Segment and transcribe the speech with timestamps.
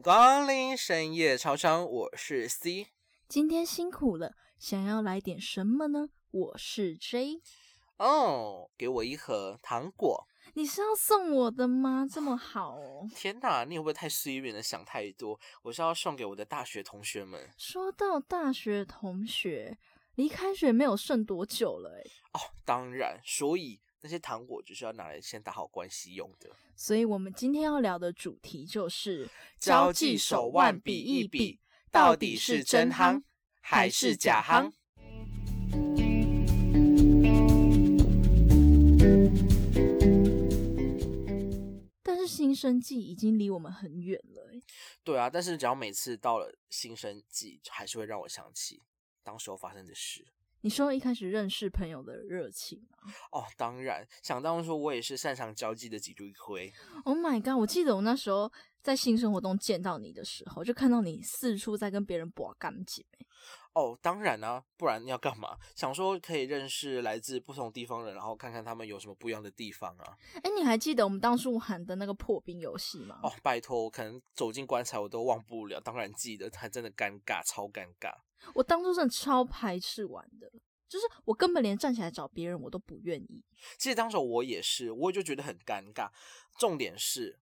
[0.00, 2.86] 迎光临深夜超商，我是 C。
[3.28, 6.08] 今天辛苦了，想要来点什么呢？
[6.30, 7.42] 我是 J。
[7.98, 10.26] 哦，给我一盒糖果。
[10.54, 12.08] 你是要送我的吗？
[12.10, 13.06] 这么好哦！
[13.14, 14.62] 天哪，你会不会太随便了？
[14.62, 15.38] 想太多。
[15.60, 17.50] 我是要送给我的大学同学们。
[17.58, 19.76] 说到大学同学，
[20.14, 22.10] 离开学没有剩多久了哎。
[22.32, 26.50] 哦，当然，所以那些糖果就是要拿来先打好关系用的。
[26.74, 33.22] 所以我们今天要聊的主题就是交际手腕比一比，到底是真夯
[33.60, 34.72] 还是假夯？
[42.02, 44.60] 但是新生季已经离我们很远了欸
[45.04, 48.80] 对啊，但是只要每次到了新生季，还是会让我想起
[49.22, 50.26] 当时候发生的事。
[50.62, 56.70] 你说一开始认识朋友的热情吗哦，当然，想当初我也是擅长交际的几一挥。
[57.04, 57.58] ？Oh my god！
[57.58, 58.52] 我记得我那时候
[58.82, 63.26] 在新生活中见到你的时候，就看到你四处在跟别人拔干净欸
[63.72, 65.56] 哦，当然啊，不然要干嘛？
[65.74, 70.16] 想说可以认识来自不同地方的人，然后看看他们有什么不一样的地方啊。
[70.42, 73.20] 哎，你还记得我们当初玩的那个破冰游戏吗？
[73.22, 78.12] 哦，拜托，我可能走进棺材我都忘不了，当然记得，还真的尴尬，超尴尬。
[78.54, 80.50] 我当初真的超排斥玩的，
[80.88, 83.42] 就是我根本连站起来找别人我都不愿意。
[83.78, 86.10] 其实当时我也是，我就觉得很尴尬。
[86.58, 87.38] 重点是，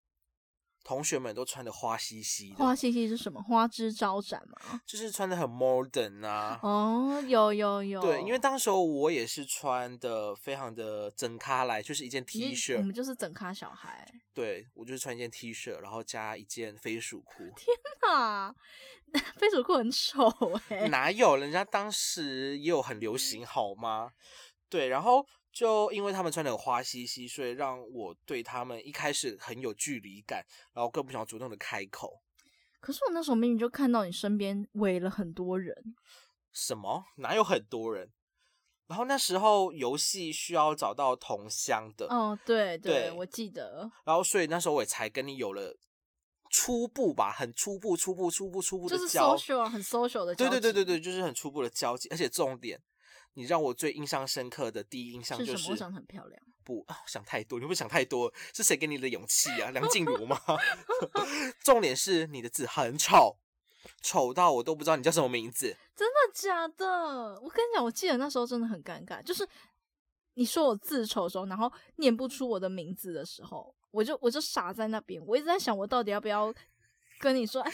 [0.89, 3.43] 同学们都穿的花兮兮的，花兮兮是什么？
[3.43, 4.81] 花枝招展吗？
[4.87, 6.59] 就是穿的很 modern 啊。
[6.63, 8.01] 哦，有有有。
[8.01, 14.11] 对，因为当时候我也是穿的非常的整咖来，就是一件 T 恤我，们就是整咖小孩。
[14.33, 17.43] 对我就是穿一件 T 恤，然后加一件飞鼠裤。
[18.11, 18.55] 啊，
[19.37, 20.27] 飞鼠裤很丑
[20.71, 21.37] 哎、哪有？
[21.37, 24.13] 人家当时也有很流行，好吗？
[24.71, 25.27] 对，然后
[25.59, 32.23] 就因为他们穿的很花兮兮，所以让我对他们一开始很有距离感，然后更不想主动的开口。
[32.79, 35.97] 可是我那时候明明就看到你身边围了很多人，
[36.53, 37.07] 什么？
[37.17, 38.13] 哪有很多人？
[38.87, 45.77] 然后那时候游戏需要找到同乡的，哦，对对我记得，然后所以那时候我也才跟你有了
[46.51, 52.81] 初步吧，很初步、初步、初步、初步的就是交 social 啊很 social 的交对对对对对，就是很初步的交集，而且重点，
[53.39, 55.57] 你让我最印象深刻的第一印象是什么？
[55.57, 56.43] 就是我长得很漂亮。
[56.65, 58.35] 不啊想太多，你会不会想太多？
[58.53, 59.71] 是谁给你的勇气啊？
[59.71, 60.37] 梁静茹吗？
[61.63, 63.39] 重点是你的字很丑，
[64.03, 65.77] 丑到我都不知道你叫什么名字。
[65.95, 67.41] 真的假的？
[67.41, 69.49] 我跟你讲，我记得那时候真的很尴尬，就是
[70.35, 76.53] 你说我字丑的时候，然后念不出我的名字的时候，我就我就傻在那边，我一直在想，我到底要不要
[77.19, 77.73] 跟你说，哎，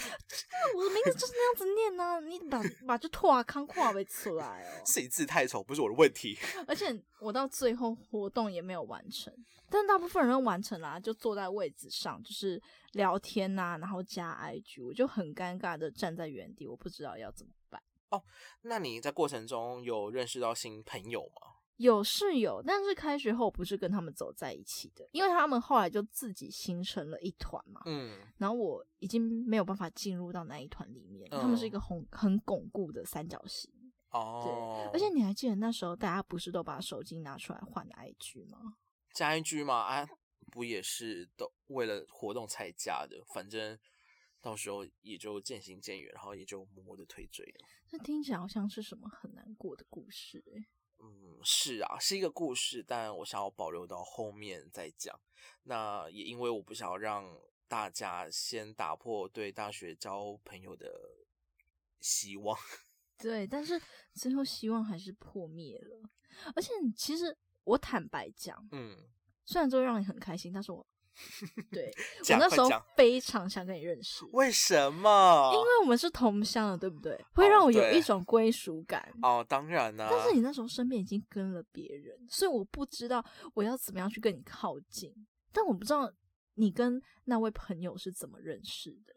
[0.77, 4.82] 我的名字就是那样子念呢、你把把这拓康跨为出来哦。
[4.87, 6.38] 是你字太丑，不是我的问题。
[6.66, 9.32] 而且我到最后活动也没有完成，
[9.69, 12.60] 但大部分人都完成啦，就坐在位置上，就是
[12.93, 17.82] 聊天呐、然后加 IG，我就很尴尬的站在原地，我不知道要怎么办。
[18.11, 18.22] 哦
[18.62, 21.53] 那你在过程中有认识到新朋友吗？
[21.76, 27.82] 有是有，但是开学后不是跟他们走在一起的，因为他们后来就自己形成了一团嘛。
[27.86, 33.70] 嗯，然后我已经没有办法进入到那一团里面，他们是一个很很巩固的三角形。
[34.10, 38.76] 哦，而且你还记得那时候大家不是都把手机拿出来换 IG 吗？
[39.12, 40.08] 加 IG 嘛，啊，
[40.52, 43.76] 不也是都为了活动才加的，反正
[44.40, 47.66] 到时候也就渐行渐远，然后也就默默的退追了。
[47.88, 50.64] 这听起来好像是什么很难过的故事、欸，
[51.04, 55.20] 嗯，是啊，是一个故事，但我想要保留到后面再讲。
[55.65, 57.38] 那也因为我不想要让
[57.69, 60.91] 大家先打破对大学交朋友的
[62.00, 62.59] 希望。
[63.19, 63.81] 对，但是
[64.14, 66.09] 最后希望还是破灭了。
[66.56, 68.97] 而且其实我坦白讲，嗯，
[69.44, 70.87] 虽然说让你很开心，但是我
[71.70, 71.92] 对
[72.30, 75.50] 我那时候非常想跟你认识，为什么？
[75.54, 77.25] 因为我们是同乡的，对不对？
[77.34, 79.12] 会让我有一种归属感。
[79.22, 85.12] 哦，当然啦、但是你那时候身边已经跟了别人，所以我不知道我要怎么样去跟你靠近。
[85.52, 86.12] 但我不知道
[86.55, 89.14] 你跟那位朋友是怎么认识的。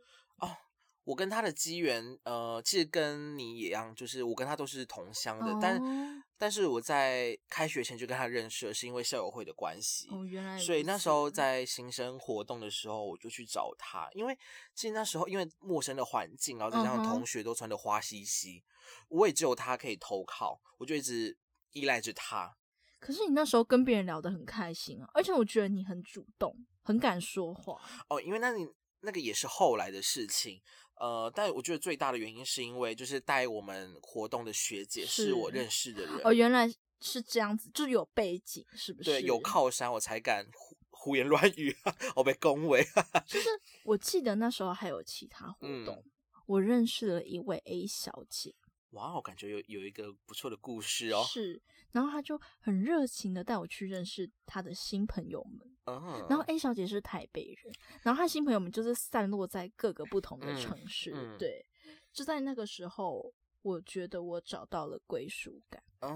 [1.08, 10.10] 我跟他的机缘，呃，其实跟你一样，就是我跟他都是同乡的，但哦但是我在开学前就跟他认识了，是因为校友会的关系。
[10.12, 14.38] 哦，原来所以那时候在新生活动的时候，我就去找他，因为
[14.76, 18.62] 其实那时候因为陌生的环境，然后再加上同学都穿的花兮兮，
[19.08, 21.38] 我也只有他可以投靠，我就一直
[21.72, 22.58] 依赖着他。
[23.00, 27.82] 可是你那时候跟别人聊得很开心啊，而且我觉得你很主动，很敢说话。
[28.10, 28.68] 哦，因为那你
[29.02, 30.62] 那个也是后来的事情，
[31.00, 36.68] 呃，但我觉得最大的原因是因为就是带我们活动的学姐是我认识的人，哦，原来
[37.00, 39.10] 是这样子，就是有背景，是不是？
[39.12, 41.76] 对，有靠山我才敢胡胡言乱语，
[42.16, 42.84] 我 被恭维。
[43.28, 43.50] 就是
[43.84, 46.12] 我记得那时候还有其他活动，嗯
[46.48, 48.56] 我认识了一位 A 小姐，
[48.92, 51.24] 哇，哦感觉有有一个不错的故事哦。
[51.28, 51.62] 是，
[51.92, 55.68] 然后他就很热情的带我去认识他的新朋友们。
[55.86, 61.14] 嗯，然后 A 小姐是台北人，然后她新朋友们就是散落在各个不同的嗯城市。
[61.16, 61.66] 嗯对，
[62.12, 65.82] 就在那个时候，我觉得我找到了归属感。
[66.02, 66.12] 嗯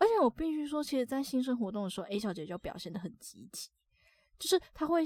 [0.00, 3.68] 而且我必须说，其实，在新生活动的时候，A 小姐就表现的很积极，
[4.38, 5.04] 就是她会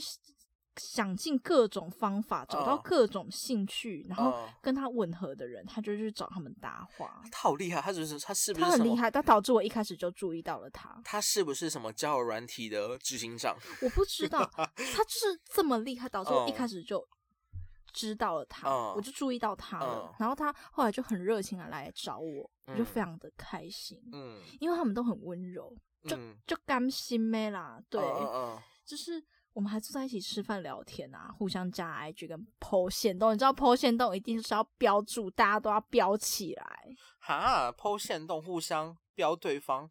[0.79, 7.23] 想尽各种方法，找到嗯各种兴趣，然后嗯跟他吻合的人，他就去找他们搭话。
[7.31, 8.77] 他好厉害，他只是他是不是什么？
[8.79, 11.01] 她很厉害，但导致我一开始就注意到了他。
[11.05, 13.57] 他是不是什么交友软体的执行长？
[13.83, 17.07] 我不知道， 他就是这么厉害，导致我一嗯开始就
[17.93, 20.05] 知道了她，嗯我就注意到他了。
[20.07, 25.75] 嗯然后他后来就很热情的来找我，我就嗯非常的开心，嗯因为他们都很温柔，
[26.05, 28.01] 就嗯，就甘心咩啦，对。
[28.85, 29.23] 就是
[29.53, 36.97] 我们还坐在一起吃饭聊天啊，互相加 IG 跟 PO 线动，你知道 PO 线动一定是要标注，大家都要标起来。
[37.19, 39.91] 哈，剖线动互相标对方，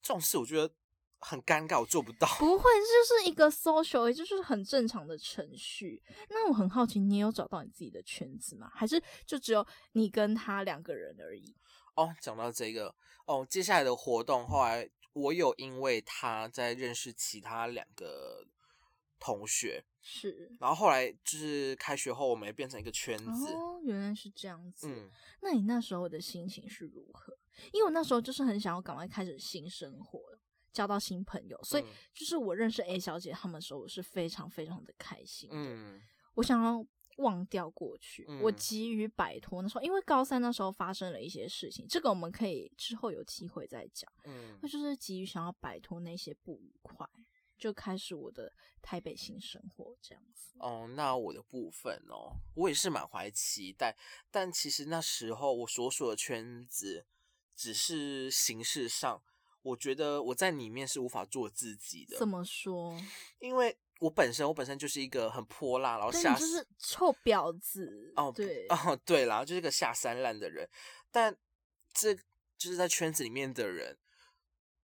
[0.00, 0.74] 这种事我觉得
[1.20, 2.26] 很尴尬，我做不到。
[2.38, 6.02] 不会，这就是一个 social，也就是很正常的程序。
[6.30, 8.70] 那我很好奇，你有找到你自己的圈子吗？
[8.74, 11.54] 还是就只有你跟他两个人而已？
[11.94, 12.94] 哦，讲到这个
[13.26, 18.44] 哦，接下来的活动，后来我有因为他在认识其他两个
[19.22, 23.52] 同学，是然后后来就是开学后，我们也变成一个圈子。
[23.54, 24.88] 哦，原来是这样子。
[24.88, 25.08] 嗯，
[25.42, 27.38] 那你那时候的心情是如何？
[27.72, 30.18] 因为我那时候就是很想要赶快开始新生活，
[30.72, 35.56] 交到新朋友，所以嗯就是我认识 A 小姐他们的时候，我是非常非常的开心的。
[35.56, 36.02] 嗯
[36.34, 36.84] 我想要
[37.18, 44.10] 忘掉过去，嗯我急于摆脱那时候，因为高三那时候发生了一些事情，这个我们可以之后有机会再讲。
[44.24, 47.06] 嗯那就是急于想要摆脱那些不愉快，
[47.62, 50.58] 就开始我的台北新生活这样子。
[50.58, 53.96] 哦，那我的部分哦，我也是满怀期待，
[54.32, 57.06] 但其实那时候我所属的圈子
[57.54, 59.22] 只是形式上，
[59.62, 63.00] 我觉得我在里面是无法做自己的怎，么说？
[63.38, 70.68] 因为我本身我本身就是一个很泼辣，然后下就是臭婊子哦对，哦对啦，就是个下三滥的人，
[71.12, 71.36] 但
[71.92, 72.22] 这就
[72.58, 73.96] 是在圈子里面的人，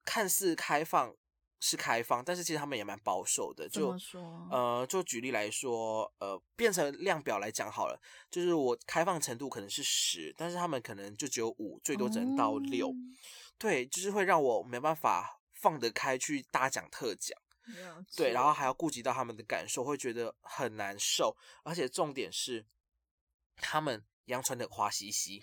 [0.04, 1.16] 看似开放
[1.60, 3.96] 是开放，但是其实他们也蛮保守的，就？
[4.50, 8.00] 呃，就举例来说，呃，变成量表来讲好了，
[8.31, 12.94] 就是我开放程度可能是十，但是他们可能就只有五，最多只能到六、哦
[13.58, 18.04] 对，就是会让我没办法放得开去大讲特讲，了。
[18.16, 22.64] 对，然后还要顾及到他们的感受，会觉得很难受，而且重点是，
[23.56, 25.43] 他们一样穿的花兮兮，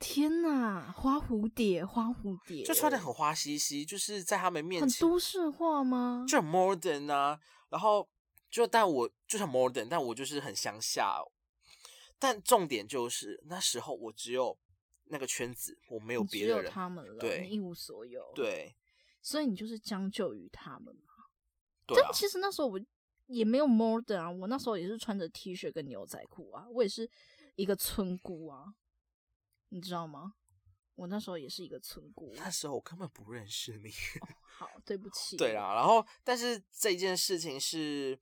[0.00, 6.24] 天呐，花蝴蝶，花蝴蝶，就穿的很花兮兮，就是在他们面前很都市化吗？
[6.26, 7.38] 就很 modern 啊，
[7.68, 8.08] 然后
[8.50, 11.22] 就但我就是很 modern，但我就是很乡下。
[12.18, 14.58] 但重点就是那时候我只有
[15.04, 16.72] 那个圈子，我没有你只有别的人。
[16.72, 18.74] 他们了，对一无所有。，对
[19.22, 21.12] 所以你就是将就于他们嘛。
[21.86, 22.80] 对啊但，其实那时候我
[23.26, 27.08] 也没有 modern 啊，我那时候也是穿着 T 恤跟牛仔裤啊，我也是
[27.56, 28.74] 一个村姑啊，
[29.70, 30.34] 你知道吗？
[30.96, 32.30] 我那时候也是一个村姑。
[32.36, 33.90] 那时候我根本不认识你。
[34.42, 35.36] 好，对不起。
[35.36, 38.20] 对啦，然后但是这件事情是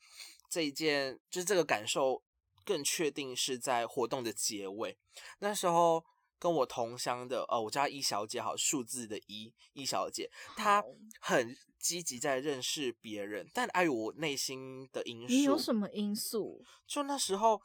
[0.49, 2.23] 这一件，就是这个感受
[2.64, 4.96] 更确定是在活动的结尾。
[5.40, 6.04] 那时候
[6.38, 10.84] 跟我同乡的，呃，我叫她一小姐，好，数字的一一小姐，她
[11.20, 16.64] 很积极在认识别人，但碍于我内心的因你有，什么因素？
[16.87, 17.61] 就那时候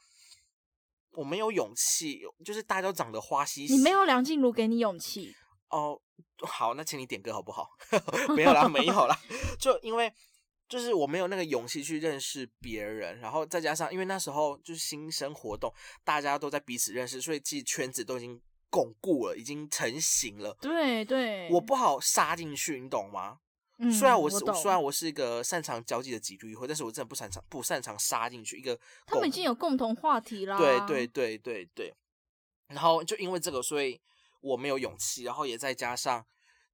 [1.14, 5.34] 我没有勇气，就是大家都长得花兮兮，你没有梁静茹给你勇气，
[5.70, 6.00] 哦，
[6.42, 7.68] 好，那请你点歌好不好？
[8.36, 9.18] 没有啦，没有啦，
[9.58, 10.12] 就因为
[10.68, 18.40] 就是我没有那个勇气去认识别人，然后再加上因为那时候就是新生活动，大家都在彼此认识，所以其实圈子都已经
[18.70, 20.56] 巩固了，已经成型了。
[20.60, 23.38] 对对，我不好杀进去，你懂吗？
[23.78, 30.56] 嗯，虽然我是懂虽然我是一个擅长交际的己律会，但是我真的不擅长不擅长杀进去一个他们已经有共同话题啦。
[30.56, 31.94] 对对对对对。
[32.68, 34.00] 然后就因为这个，所以
[34.40, 36.24] 我没有勇气，然后也再加上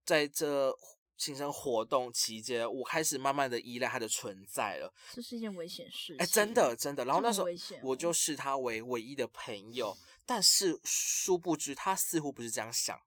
[0.05, 0.73] 在这
[1.17, 4.93] 新生活动期间，我开始慢慢的依赖他的存在了。
[5.13, 6.17] 这是一件危险事情。
[6.19, 7.05] 哎，真的真的。
[7.05, 7.49] 然后那时候
[7.83, 12.99] 我就视他为唯一的朋友，但是殊不知他似乎不是这样想，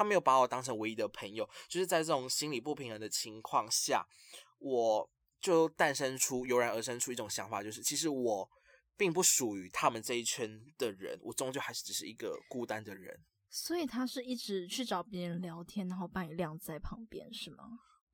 [0.00, 1.46] 他没有把我当成唯一的朋友。
[1.68, 4.02] 就是在这种心理不平衡的情况下，
[4.58, 8.48] 我就诞生出油然而生出一种想法，就是其实我
[8.96, 13.14] 并不属于他们这一圈的人，我终究还是只是一个孤单的人。
[13.50, 17.64] 所以他是一直去找别人聊天，然后把你晾在旁边，是吗？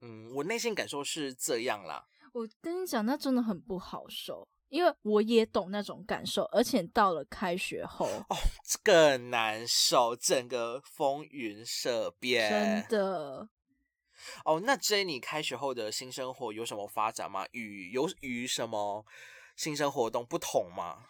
[0.00, 2.05] 嗯，我内心感受是这样啦。
[2.33, 8.37] 我跟你讲，那真的很不好受，因为我也懂那种感受，而且到了开学后，哦，
[8.82, 13.49] 更难受，整个风云色变，真的。
[14.44, 17.46] 哦，那 J 你开学后的新生活有什么发展吗？
[17.52, 19.04] 与有与什么
[19.56, 21.04] 新生活动不同吗？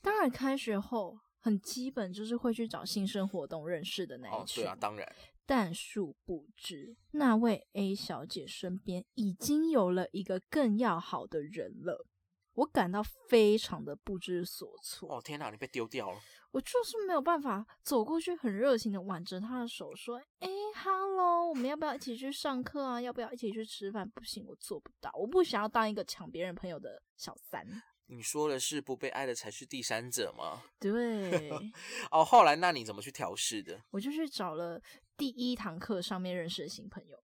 [0.00, 4.62] 当然，开学后很基本就是会去找新生活动认识的那一群。
[4.62, 5.14] 对啊，当然。
[5.46, 12.06] 但殊不知，那位 A 小姐身边已经有了一个更要好的人了，
[12.54, 15.16] 我感到非常的不知所措。
[15.16, 16.18] 哦天哪，你被丢掉了！
[16.52, 20.48] 我就是没有办法走过去，很热情的挽着他的手说：“哎
[20.84, 23.00] ，Hello，我们要不要一起去上课啊？
[23.00, 27.66] 要不要一起去吃饭？”不行，我做不到，我不想要当一个抢别人朋友的小三。
[28.06, 30.62] 你说的是不被爱的才是第三者吗？
[30.78, 31.50] 对。
[32.12, 33.82] 哦，后来那你怎么去调试的？
[33.90, 34.80] 我就去找了。
[35.16, 37.16] 第一堂课上面认识的新朋友，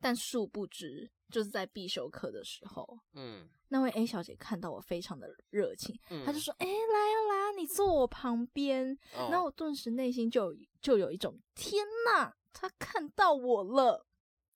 [0.00, 14.06] 但殊不知就是在必修课的时候，嗯，那位 A 小姐看到我非常的热情，她就说：“哎，来啊来啊，你坐我旁边。”然后我顿时内心就就有一种天呐，她看到我了！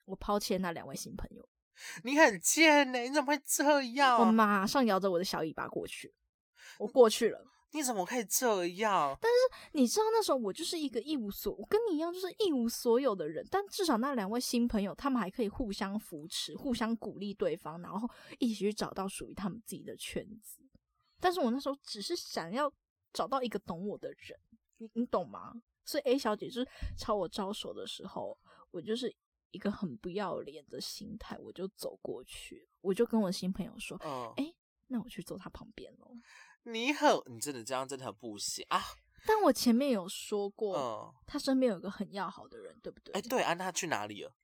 [0.07, 1.49] 我抛弃了那两位新朋友，
[2.03, 4.19] 你很贱呢，你怎么会这样？
[4.21, 6.13] 我马上摇着我的小尾巴过去，
[6.79, 7.45] 我过去了。
[7.75, 9.19] 你怎么可以这样？
[9.21, 13.45] 但是你知道那时候我就是一个一无所，我跟你一样就是一无所有的人。
[13.51, 20.61] 但至少那两位新朋友，他们还可以互相扶持、互相鼓励对方，然后一起去找到属于他们自己的圈子。
[21.19, 22.73] 但是我那时候只是想要
[23.13, 24.39] 找到一个懂我的人，
[24.79, 25.53] 你你懂吗？
[25.85, 28.39] 所以 A 小姐就是朝我招手的时候，
[28.71, 29.13] 我就是
[29.51, 33.99] 一个很不要脸的心态，我就走过去，我就跟我新朋友说
[34.39, 34.55] ：“哎，
[34.87, 36.17] 那我去坐他旁边喽。”
[36.65, 38.83] 你很，你真的这样真的很不行啊！
[39.27, 43.13] 但我前面有说过，他身边有个很要好的人，对不对？
[43.15, 44.35] 哎，对啊，那他去哪里了？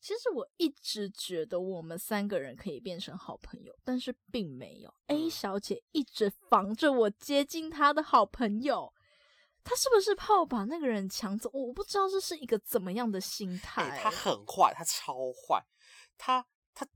[0.00, 4.94] 其实我一直觉得我们三个人可以变成好朋友，但是并没有。
[5.06, 8.92] A 小姐一直防着我接近她的好朋友，
[9.64, 11.50] 她是不是怕我把那个人抢走？
[11.52, 13.98] 我不知道这是一个怎么样的心态。
[14.00, 15.64] 她很坏，她超坏，
[16.16, 16.86] 她她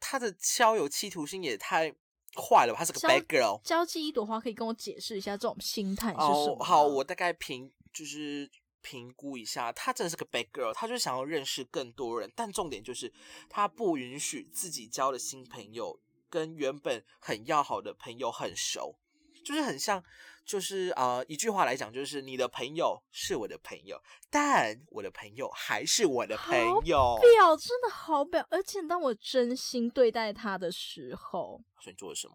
[0.00, 1.94] 她的交友企图心也太……
[2.34, 3.60] 坏了，他是个 bad girl。
[3.62, 6.64] 交际一朵花，可以跟我解释一下这种心态是什么？
[6.64, 13.12] 好，我大概评就是评估一下，他真的是个 bad girl，他就想要认识更多人，但重点就是
[13.48, 15.98] 他不允许自己交的新朋友
[16.30, 18.96] 跟原本很要好的朋友很熟。
[19.44, 20.02] 就是很像，
[20.44, 27.18] 就是呃，一句话来讲，就是你的朋友是我的朋友，但我的朋友还是我的朋友。
[27.20, 32.34] 表真的好表，而且当我真心对待他的时候，所以你做了什么？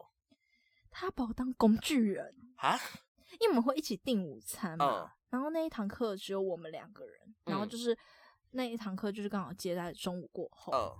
[0.91, 2.79] 他把我当工具人啊！
[3.39, 7.97] 因为我们会一起订午餐嘛，然后那一堂课只有我们两个人，然后就是
[8.51, 10.91] 那一堂课就是刚好接在中午过后，嗯，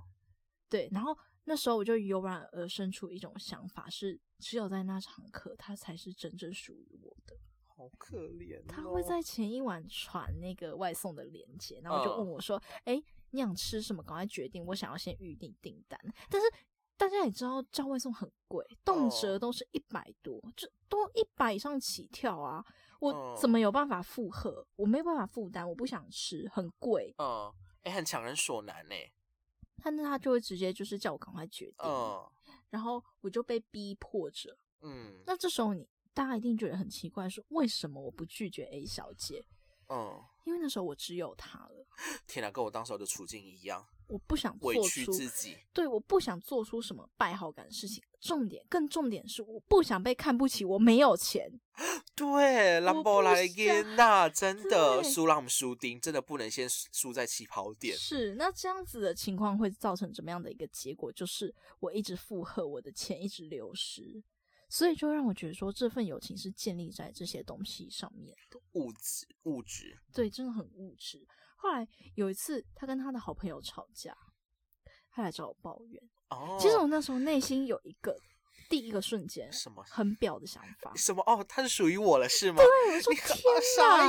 [0.69, 1.17] 对，然后。
[1.49, 7.37] 那时候我就油然而生出一种想法，是只有在那堂课，他才是真正属于我的。
[7.65, 8.59] 好可怜。
[8.67, 14.01] 他会在前一晚传那个外送的链接，然后就问我说：“哎，你想吃什么？
[14.01, 16.47] 赶快决定，我想要先预定订单。”但是
[16.97, 22.65] 大家也知道，叫外送很贵，动辄都是一百多，就都一百以上起跳啊！
[22.99, 24.65] 我怎么有办法负荷？
[24.75, 27.13] 我没有办法负担，我不想吃，很贵。
[27.19, 27.53] 嗯，
[27.83, 28.95] 哎，很强人所难呢。
[29.77, 31.87] 他那他就会直接就是叫我赶快决定，
[32.77, 34.55] 然后我就被逼迫着。
[34.81, 39.43] 嗯，那这时候你大家一定觉得很奇怪，说为什么我不拒绝 A 小姐？
[39.89, 41.87] 嗯，因为那时候我只有她了。
[42.27, 43.87] 天哪，跟我当时候的处境一样。
[44.07, 48.01] 我不想委屈自己，对，我不想做出什么败好感的事情。
[48.19, 50.65] 重点，更重点是，我不想被看不起。
[50.65, 51.59] 我没有钱，
[52.15, 57.95] 对，兰博来根那真的输让输丁，真的不能先输在起跑点。
[57.95, 61.11] 是，那这样子的情况会造成怎么样的一个结果？
[61.11, 64.23] 就是我一直负荷，我的钱一直流失，
[64.67, 71.27] 所以就让我觉得说，这份友情是建立在这些东西上面的，物质，物质，对，真的很物质。
[71.57, 74.15] 后来有一次，他跟他的好朋友吵架，
[75.11, 76.01] 他来找我抱怨。
[76.29, 78.15] 哦，其实我那时候内心有一个
[78.69, 82.57] 第一个瞬间什么很表的想法，什么哦，他是属于我了是吗？
[82.57, 83.13] 对，我说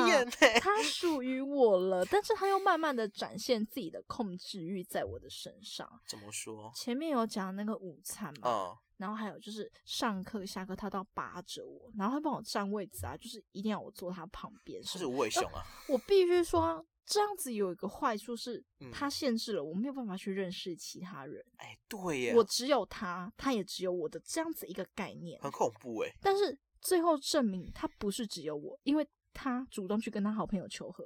[0.04, 2.04] 天哪，他属于我了。
[2.04, 5.88] 但是他又慢慢的展现自己的控制欲在我的身上。
[6.06, 6.72] 怎么说？
[6.74, 14.82] 前面有讲那个午餐嘛，然后还有就是上课下课他都要扒着我，然后他帮我占位置啊，就是一定要我坐他旁边。
[14.82, 15.62] 是无尾熊啊！
[15.88, 16.84] 我必须说。
[17.08, 18.62] 这样子有一个坏处是，
[18.92, 21.42] 它限制了我没有办法去认识其他人。
[21.56, 26.12] 哎，对耶，我只有他，他也只有我的这样子一个概念，很恐怖哎。
[26.20, 31.02] 但是最后证明他不是只有我，因为他主动去跟他好朋友求和，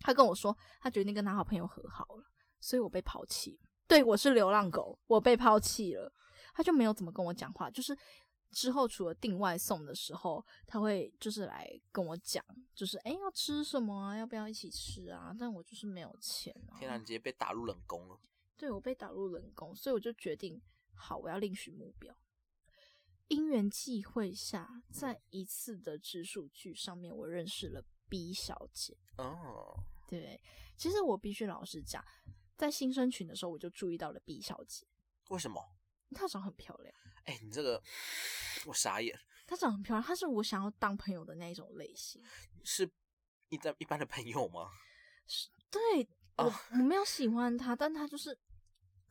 [0.00, 2.24] 他跟我说他决定跟他好朋友和好了，
[2.58, 3.60] 所以我被抛弃。
[3.86, 6.12] 对我是流浪狗，我被抛弃了。
[6.52, 7.96] 他就没有怎么跟我讲话，就是
[8.50, 15.34] 之后除了订外送的时候，他会就是来跟我讲，就是哎要吃什么啊，要不要一起吃啊？
[15.38, 16.78] 但我就是没有钱啊。
[16.78, 18.20] 天啊，你直接被打入冷宫了。
[18.56, 20.60] 对我被打入冷宫，所以我就决定，
[20.94, 22.14] 好，我要另寻目标。
[23.28, 28.98] 因缘际会下，在一次的直属剧上面，我认识了 B 小姐。
[29.16, 30.40] 哦，对，
[30.76, 32.04] 其实我必须老实讲，
[32.56, 34.84] 在新生群的时候，我就注意到了 B 小姐，
[35.28, 35.64] 为什么？
[36.12, 36.92] 她长很漂亮。
[37.24, 37.82] 哎、你这个
[38.66, 42.22] 我傻眼，她长很漂亮，她是我想要当朋友的那一种类型。
[42.64, 42.90] 是
[43.48, 44.70] 一般一般的朋友吗？
[45.26, 46.02] 是对
[46.36, 48.36] 哦我，我没有喜欢她，但她就是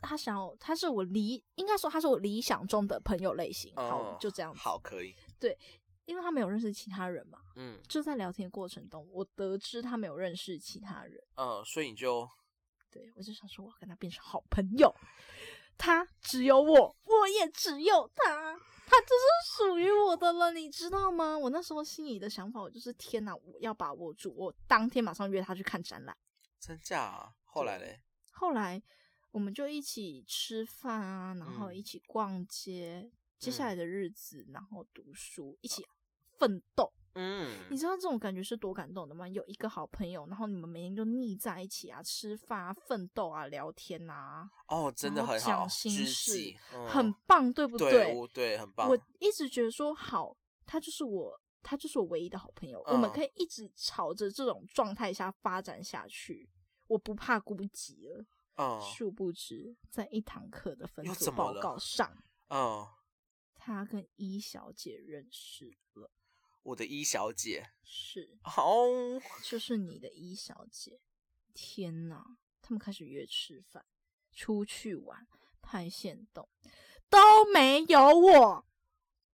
[0.01, 3.73] 她想要，她是我理，应该说她是我理想中的朋友类型。
[3.75, 4.59] 好，哦就这样子。
[4.59, 5.15] 好，可以。
[5.39, 5.57] 对
[6.05, 11.23] 因为她没有认识其他人嘛，嗯就在聊天的过程中，我得知她没有认识其他人。
[11.35, 12.29] 嗯，所以你就
[12.91, 14.91] 对我就想说，我要跟他变成好朋友。
[15.79, 18.53] 她只有我，我也只有他，
[18.85, 21.37] 他就是属于我的了，你知道吗？
[21.37, 26.15] 我那时候心里的想法，我就是天哪，我要把握住，我当天马上约他去看展览。
[26.59, 28.83] 真假啊、后来嘞，后来
[29.31, 35.85] 我们就一起吃饭啊，然后嗯一起逛街，接下嗯来的日子，然后读书，一起
[36.37, 36.91] 奋斗。
[37.15, 39.27] 你嗯，知道这种感觉是多感动的吗？
[39.27, 46.53] 有一个好朋友，然后你们每天就腻在一起啊，吃饭啊，奋斗啊，聊天啊，哦，真的很好，讲心知事
[46.87, 48.89] 很棒，对不对，对对，很棒。
[48.89, 50.35] 我一直觉得说好，
[50.65, 56.49] 他就是我，他就是我唯一的好朋友，我们嗯可以一直朝着这种状态下发展下去，
[56.87, 58.25] 我不怕孤寂了。
[58.61, 62.11] 嗯殊不知，在一堂课的分组报告上，
[62.49, 62.85] 嗯，
[63.55, 66.11] 他跟一小姐认识了，
[66.63, 70.99] 我的一小姐，是，哦，就是你的一小姐。
[71.53, 73.85] 天哪，他们开始约吃饭、
[74.31, 75.27] 出去玩、
[75.61, 76.47] 拍线动，
[77.09, 77.17] 都
[77.53, 78.65] 没有我。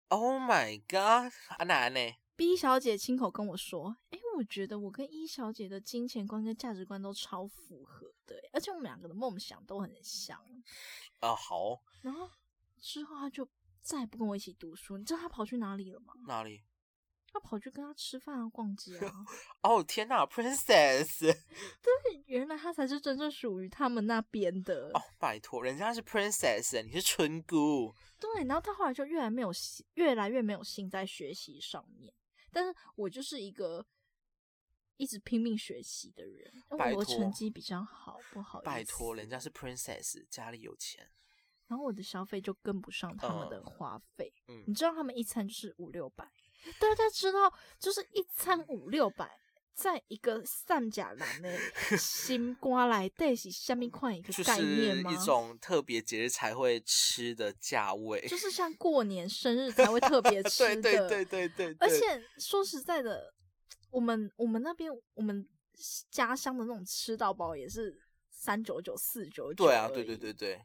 [0.09, 1.33] Oh my god！
[1.59, 2.01] 阿南呢
[2.37, 10.39] ？B 小姐亲口跟我说：“哎、我觉得我跟一小姐的金钱观跟价值观都超符合的，而且我们两个的梦想都很像。
[11.21, 12.31] 啊，好，”然后
[12.79, 13.49] 之后他就
[13.81, 16.13] 再也不跟我一起读书，你知道他跑去哪里了吗？
[16.27, 16.63] 哪里？
[17.33, 19.12] 他跑去跟他吃饭啊、逛街啊。
[19.62, 21.27] 哦天呐 p r i n c e s s
[21.83, 24.90] 对原来他才是真正属于他们那边的。
[24.95, 27.95] 哦，拜托，人家是 princess，你是村姑。
[28.18, 32.12] 对，然后他后来就越来没有心，越来越没有心在学习上面。
[32.53, 33.85] 但是我就是一个
[34.99, 38.66] 一直拼命学习的人，因拜托为我成绩比较好，不好意思。
[38.66, 41.09] 拜托，人家是 princess，家里有钱。
[41.68, 44.31] 然后我的消费就跟不上他们的嗯花费。
[44.49, 46.31] 嗯你知道他们一餐就是五六百，
[46.79, 49.31] 大家知道就是一餐五六百，
[49.75, 51.59] 在一个三甲男的
[51.96, 55.11] 新瓜来带是下面款一个概念吗？
[55.11, 58.27] 是一种特别节日才会吃的价位。
[58.29, 63.33] 就 是像过年生日才会特别吃的，对对对对对，对而且说实在的，
[63.90, 65.48] 我们我们那边我们
[66.11, 67.98] 家乡的那种吃到饱也是
[68.31, 69.66] 三九九、四九九。
[69.66, 70.33] 对啊，对对对。
[70.33, 70.64] 对，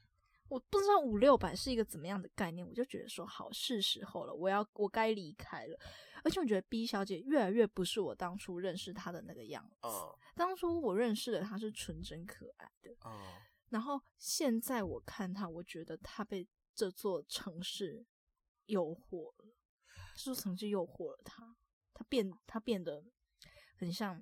[0.49, 5.77] 我不知道五六百是一个怎么样的概念，我就觉得说好是时候了，我要我该离开了。
[6.23, 9.87] 而且我觉得 B 小姐越来越不是我当初认识她的那个样子。
[9.87, 13.11] 嗯当初我认识的她是纯真可爱的，嗯，
[13.69, 18.05] 然后现在我看她，我觉得她被这座城市
[18.67, 19.55] 诱惑了，
[20.15, 21.55] 这座城市诱惑了她，
[21.91, 23.03] 她变她变得
[23.79, 24.21] 很像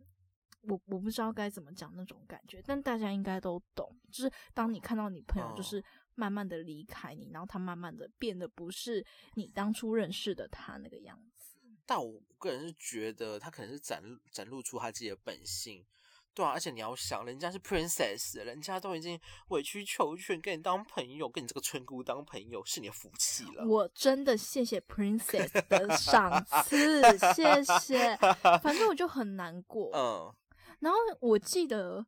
[0.62, 5.84] 我，我不知道该怎么讲那种感觉，但大家应该都懂，就是当你看到你朋友就哦是
[6.16, 11.58] 慢慢的离开你，然后他慢慢的变得不是你当初认识的他那个样子。
[11.86, 14.02] 但我个人是觉得他可能是展
[14.32, 15.86] 展露出他自己的本性。
[16.34, 23.66] 对啊，而且你要想，人家是 princess，人家都已经委曲求全跟你当朋友，跟你这个村姑当朋友，是你的福气了。
[23.66, 27.02] 我真的谢谢 Princess 的赏赐，
[27.34, 28.18] 谢谢。
[28.62, 29.92] 反正我就很难过。
[29.94, 30.36] 嗯
[30.80, 32.06] 然后我记得，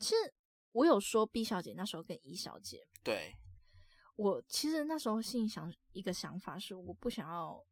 [0.00, 0.16] 其实
[0.72, 3.36] 我有说 B 小姐那时候跟 E 小姐，对，
[4.18, 7.64] 我其实那时候心里想一个想法是，我不想要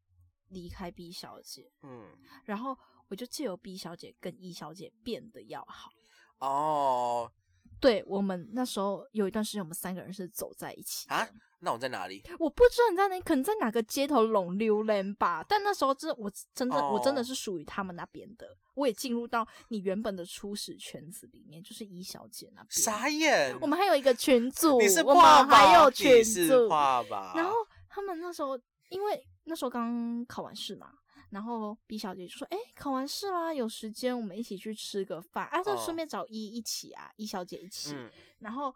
[0.50, 2.78] 离开 B 小姐，嗯，然后
[3.08, 5.90] 我就借由 B 小姐跟 E 小姐变得要好。
[6.38, 7.32] 哦
[7.80, 11.26] 对我们那时候有一段时间，我们三个人是走在一起啊，
[11.60, 12.22] 那我在哪里？
[12.38, 15.44] 我不知道你在哪，可能在哪个街头拢溜人吧。
[15.48, 22.70] 但那时候真的，我真的、我真的哦是属于他们那边的，我也进入到你原本的初始圈子里面，就是一小姐那边。
[22.70, 26.68] 傻眼，我们还有一个群组，你是我爸爸，们还有群组。
[26.68, 27.52] 爸爸，然后
[27.88, 28.58] 他们那时候，
[28.88, 30.90] 因为那时候刚考完试嘛，
[31.30, 37.92] 然后 B 小姐就说：“哎、考完试啦，有时间我们一起去吃个饭，啊，就哦顺便找一一起啊，一小姐一起。
[37.94, 38.74] 嗯然后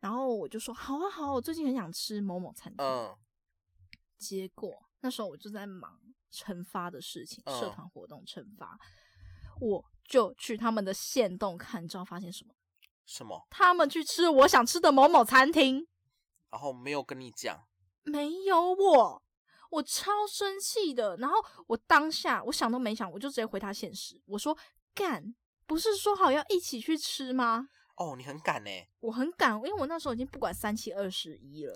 [0.00, 2.84] 然后我就说好啊好啊，我最近很想吃某某餐厅。
[2.84, 3.16] 嗯
[4.18, 6.00] 结果那时候我就在忙
[6.32, 8.78] 惩罚的事情，社嗯团活动惩罚，
[9.60, 12.54] 我就去他们的线洞看，你知道发现什么？
[13.04, 13.46] 什么？
[13.50, 15.86] 他们去吃我想吃的某某餐厅，
[16.50, 17.68] 然后没有跟你讲，
[18.04, 19.22] 没有我，
[19.76, 21.16] 我超生气的。
[21.18, 21.36] 然后
[21.66, 24.56] 我当下我想都没想，我就直接回他现实，我说
[24.94, 25.34] 干，
[25.66, 27.68] 不是说好要一起去吃吗？
[27.96, 31.74] 哦，你很敢呢，我很敢，因为我那时候已经不管三七二十一了。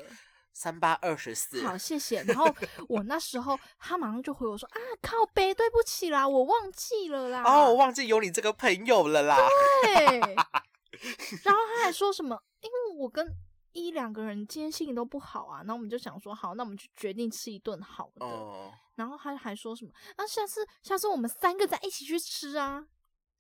[0.53, 2.23] 三八二十四，好，谢谢。
[2.25, 2.45] 然后
[2.89, 7.43] 我那时候他马上就回我说啊，靠背，对不起啦，我忘记了啦。
[7.45, 9.37] 哦，我忘记有你这个朋友了啦。
[9.83, 10.21] 对。
[11.45, 12.39] 然后他还说什么？
[12.61, 13.25] 因为我跟
[13.73, 18.27] 一两个人今天心情都不好啊，然后我们就想说，好，那我们就决定吃一顿好的。
[18.27, 19.91] 嗯，然后他还说什么？
[20.17, 22.87] 啊，下次下次我们三个再一起去吃啊。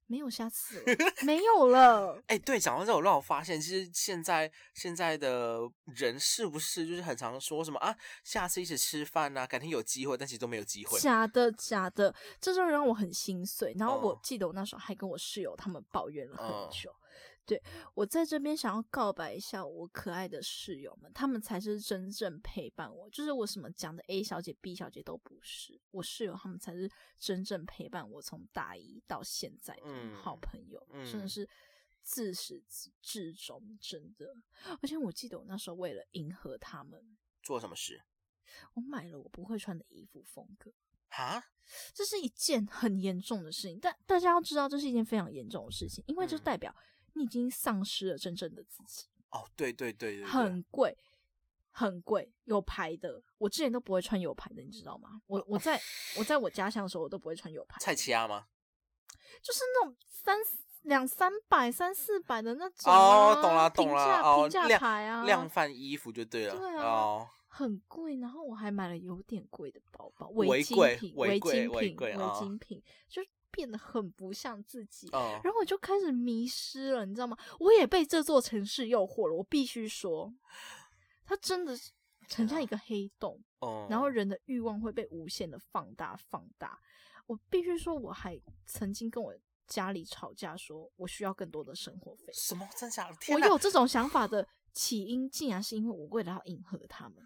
[0.06, 0.84] 没有下次了，
[1.22, 2.20] 没有了。
[2.26, 10.98] 哎、对，讲到这，我让我发现，其实现在现在的人是不是就是很常说什么啊，下次一起吃饭啊，改天有机会，但其实都没有机会。
[10.98, 13.72] 假的，假的，这就让我很心碎。
[13.78, 16.92] 然后我嗯记得我那时候还跟我室友他们抱怨了很嗯久。
[17.50, 17.60] 对
[17.94, 23.10] 我在这边想要告白一下我可爱的室友们，他们才是真正陪伴我。
[23.10, 31.48] 就是我什么讲的 A 小姐、B 小姐都不是，我室友他们才是真正陪伴我从大一到现在的嗯好朋友，真的嗯是
[32.02, 34.32] 自始至至终，真的。
[34.80, 38.00] 而且我记得我那时候为了迎合他们，做什么事？
[38.74, 40.72] 我买了我不会穿的衣服风格。
[41.08, 41.42] 啊？
[41.92, 46.72] 这是一件很严重的事情，但大家要知道，这是一件非常严重的事情，因为这嗯代表
[47.14, 50.96] 你已经丧失了真正的自己，哦，对对对对对，很贵，
[51.70, 55.20] 很贵，有牌的，我之前都不会穿有牌的，你知道吗？
[55.26, 55.80] 我我在
[56.16, 58.46] 我在我家乡的时候，我都不会穿有牌的，蔡奇亚吗？
[59.42, 60.38] 就是那种三
[60.82, 66.56] 两三百、三四百的那种、哦，啊，懂了懂平啦，哦，价平价牌啊，量贩衣服就对了。
[66.56, 75.08] 对啊哦，很贵，然后我还买了有点贵的包包，精围柜品、违禁品、围围柜啊精品，就变得很不像自己。
[75.12, 77.36] 嗯，然后我就开始迷失了，你知道吗？
[77.58, 79.34] 我也被这座城市诱惑了。
[79.34, 80.32] 我必须说，
[81.24, 81.90] 它真的是
[82.36, 86.78] 很像一个黑洞，嗯然后人的欲望会被无限的放大、放大。
[87.26, 89.34] 我必须说，我还曾经跟我
[89.66, 92.32] 家里吵架，说我需要更多的生活费。
[92.32, 93.16] 什么真假的？
[93.20, 97.16] 天我有这种想法的起因，竟然是因为我为了要迎合他们。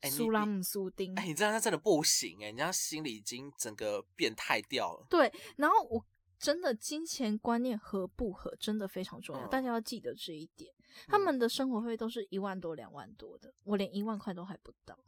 [0.00, 5.06] 哎苏拉姆苏丁，哎，你这样他真的不行哎，你这样心里已经整个变态掉了。
[5.10, 6.04] 对，然后我
[6.38, 10.72] 真的金钱观念合不合真的非常重要，嗯大家要记得这一点。
[11.06, 14.98] 他嗯们的生活费都是一万多、两万多的，我连一万块都还不到，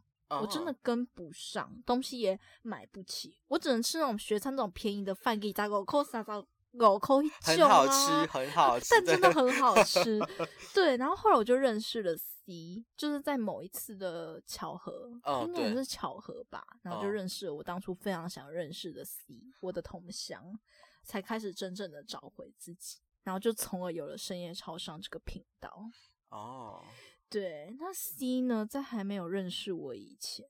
[0.41, 6.41] 我真的嗯跟不上，东西也买不起，我只能吃那种学餐那种便宜的饭，给大狗扣三三
[6.77, 10.19] 狗扣一很好啊吃，很好吃，但真的很好吃。
[10.73, 15.11] 对，然后后来我就认识了 C，就是在某一次的巧合，
[15.45, 20.57] 应该也是巧合吧，然后就嗯认识了我当初非常想认识的 C，我的同乡，
[21.03, 25.89] 才开始真正的找回自己，然后就从而有了深夜超商这个频道。
[26.29, 26.81] 哦，
[27.29, 30.47] 对，那 C 呢，在还没有认识我以前，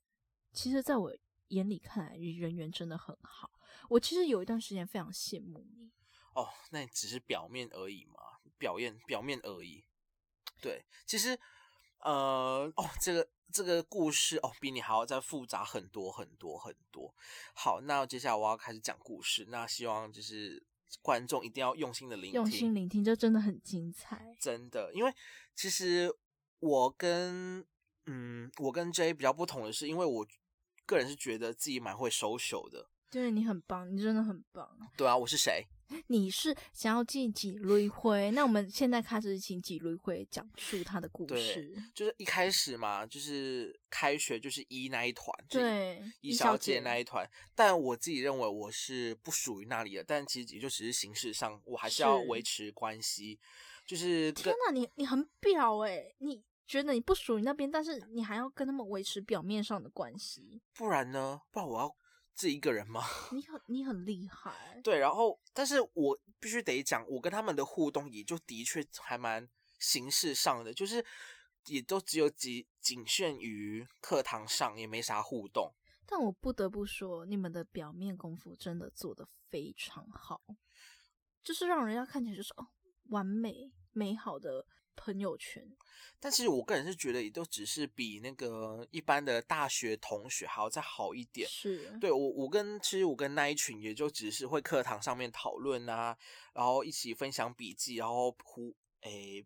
[0.54, 1.12] 其实在我
[1.48, 3.50] 眼里看来，人缘真的很好。
[3.90, 5.92] 我其实有一段时间非常羡慕你，
[6.34, 8.20] 哦，那只是表面而已嘛，
[8.58, 9.84] 表面表面而已。
[10.62, 11.38] 对，其实，
[12.00, 17.14] 呃，哦，这个这个故事哦，比你还要再复杂很多很多很多。
[17.54, 20.64] 好，那接下来我要开始讲故事，那希望就是
[21.02, 24.36] 观众一定要用心的聆听，用心聆听，这真的很精彩。
[24.40, 25.14] 真的，因为
[25.56, 26.16] 其实
[26.60, 27.66] 我跟
[28.06, 30.28] 嗯，我跟 J 比较不同的是，因为我
[30.86, 32.90] 个人是觉得自己蛮会收手的。
[33.10, 34.78] 对你很棒，你真的很棒。
[34.96, 35.68] 对啊，我是谁？
[36.08, 38.32] 你是想要进几轮回？
[38.32, 41.84] 那我们现在开始请几轮回讲述他的故对事。
[41.94, 53.40] 就是一开始嘛，就是开学就是一那一团，对，一小姐那一团，但我自己认为我是不属于那里的，但其实也就只是形式上，我还是要维持关系，
[53.86, 61.42] 就是天哪，你你很表哎、你觉得你不属于那边，但是你还要跟他们维持表面上的关系，不然呢？
[61.52, 61.96] 不然我要
[62.36, 63.04] 自己一个人吗？
[63.32, 64.80] 你很你很厉害。
[64.84, 69.48] 对，然后但是我必须得讲，我跟他们的互动也就的确还蛮
[69.80, 71.06] 形式上的，就是
[71.66, 75.74] 也都只有仅仅限于课堂上，也没啥互动。
[76.06, 80.42] 但我不得不说，你们的表面功夫真的做得非常好，
[81.44, 82.68] 就是让人家看起来就是哦，
[83.10, 85.76] 完美美好的朋友圈。
[86.20, 91.50] 但其实我个人是觉得，也都只是比那个一般的大学同学还要再好一点。
[91.50, 96.16] 是，对我，我跟其实我跟那一群也就只是会课堂上面讨论啊，
[96.54, 99.44] 然后一起分享笔记，然后互诶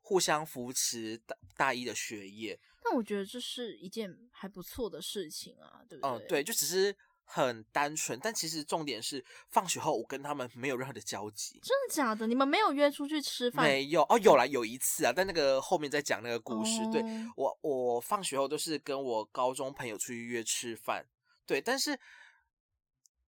[0.00, 2.58] 互相扶持大大一的学业。
[2.82, 6.10] 但我觉得这是一件还不错的事情啊，对不对？
[6.10, 11.58] 嗯，对，就只是很单纯，但其实重点是放学后我跟他们没有任何的交集。
[11.62, 12.26] 真的假的？
[12.26, 13.64] 你们没有约出去吃饭？
[13.64, 16.80] 没有哦，有啦，有一次啊，但那个后面再讲那个故事。
[16.92, 21.06] 对哦我，我放学后都是跟我高中朋友出去约吃饭。
[21.46, 21.98] 对，但是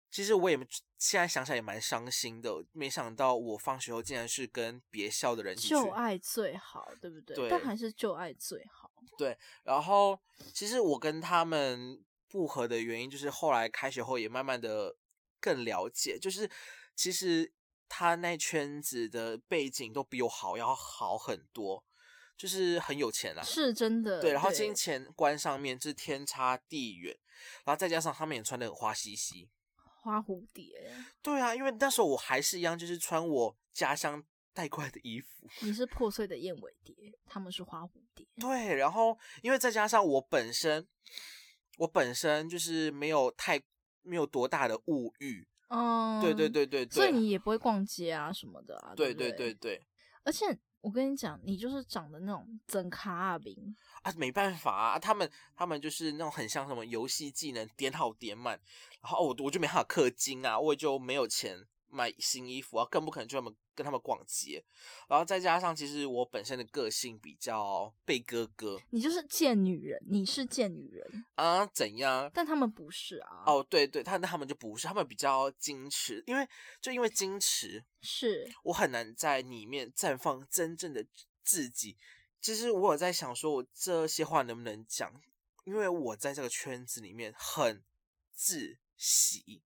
[0.09, 0.57] 其实我也
[0.97, 5.55] 现在想起来也蛮伤心的，没想到我放学后竟然是跟别校的人。
[5.55, 7.35] 旧爱最好，对不对？
[7.35, 8.89] 对但还是旧爱最好。
[9.17, 10.19] 对然后
[10.53, 14.95] 其实我跟他们不合的原因，就是后来开学后也慢慢的
[15.39, 16.49] 更了解，就是
[16.95, 17.51] 其实
[17.89, 21.83] 他那圈子的背景都比我好要好很多，
[22.37, 23.43] 就是很有钱啊。
[23.43, 24.21] 是真的。
[24.21, 27.15] 对，然后金钱观上面是天差地远，
[27.65, 29.49] 然后再加上他们也穿的很花兮兮。
[30.03, 30.91] 花蝴蝶，
[31.21, 35.47] 对啊，因为那时候我还是一样，就是穿我家乡带过来的衣服。
[35.59, 38.25] 你是破碎的燕尾蝶，他们是花蝴蝶。
[38.39, 40.87] 对，然后因为再加上我本身，
[41.81, 43.59] 我本身就是没有太
[44.03, 45.47] 没有多大的物欲。
[45.69, 46.47] 嗯，对对。
[46.47, 48.93] 对对对，所以你也不会逛街啊什么的啊。
[48.95, 49.87] 对对对对对
[50.23, 50.45] 而且
[50.81, 58.59] 我跟你讲，你就是长得那种整卡阿饼，啊，没办法啊，他们他们就是那种很像什么游戏技能点好点满，
[59.01, 61.57] 然后我我就没办法氪金啊，我也就没有钱
[61.91, 64.63] 买新衣服啊，更不可能去他们跟他们逛街，
[65.07, 72.29] 然后再加上其实我本身的个性比较被哥哥你就是贱女人，你是贱女人，啊怎样？
[72.33, 76.47] 但他们不是啊。，哦，对对，他他们就不是，他们比较矜持，因为
[76.81, 81.05] 就因为矜持，是我很难在里面绽放真正的
[81.43, 81.97] 自己。
[82.39, 85.21] 其实我有在想，说我这些话能不能讲？
[85.63, 87.83] 因为我在这个圈子里面很
[88.33, 89.61] 自喜，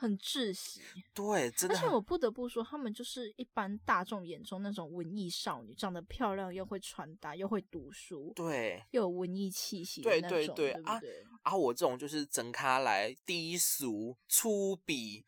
[0.00, 0.80] 很窒息。
[1.12, 11.00] 对，真的而且我不得不说，他们就是一般大众眼中那种文艺少女，长得漂亮，又会穿搭，又会读书，对又有文艺气息的对那种，对对啊？
[11.42, 15.22] 啊，我这种就是整咖来低俗、粗鄙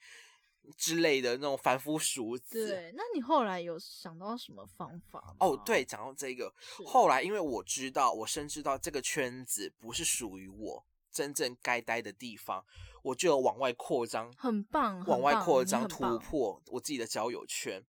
[0.79, 2.69] 之类的那种凡夫俗子。
[2.69, 5.37] 对，那你后来有想到什么方法吗？
[5.41, 6.51] 哦，对，讲到这个，
[6.87, 12.65] 后来因为我知道，我深知到这个圈子不是属于我真正该待的地方，
[13.03, 17.85] 我就有往外扩张，很棒，往外扩张，突破我自己的交友圈。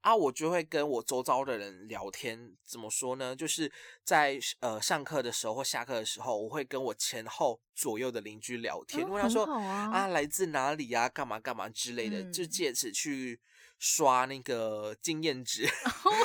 [0.00, 3.34] 啊，我就会跟我周遭的人聊天，怎么说呢？
[3.34, 13.40] 就是在呃上课的时候或下课的时候，我会跟我前后左右的邻居聊天，嗯很问他说啊啊来自哪里啊，干嘛干嘛之类的，就嗯借此去
[13.78, 15.66] 刷那个经验值。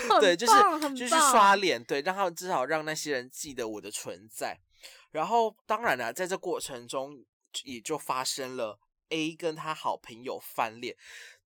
[0.09, 0.53] 很对，就是
[0.93, 4.59] 就是刷脸，对，让他们至少让那些人记得我的存在。
[5.11, 7.23] 然后当然了，在这过程中
[7.63, 10.95] 也就发生了 A 跟他好朋友翻脸，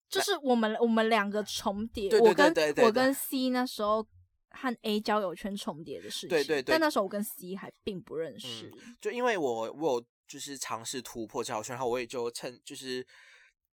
[0.09, 4.05] 就是我们我们两个重叠，对对我跟我跟 C 那时候
[4.49, 13.05] 和 A 交友圈重叠的事情，对对对但那时候我跟 C 还并不认识，就因为我我有就是尝试突破交友圈，然后我也就趁就是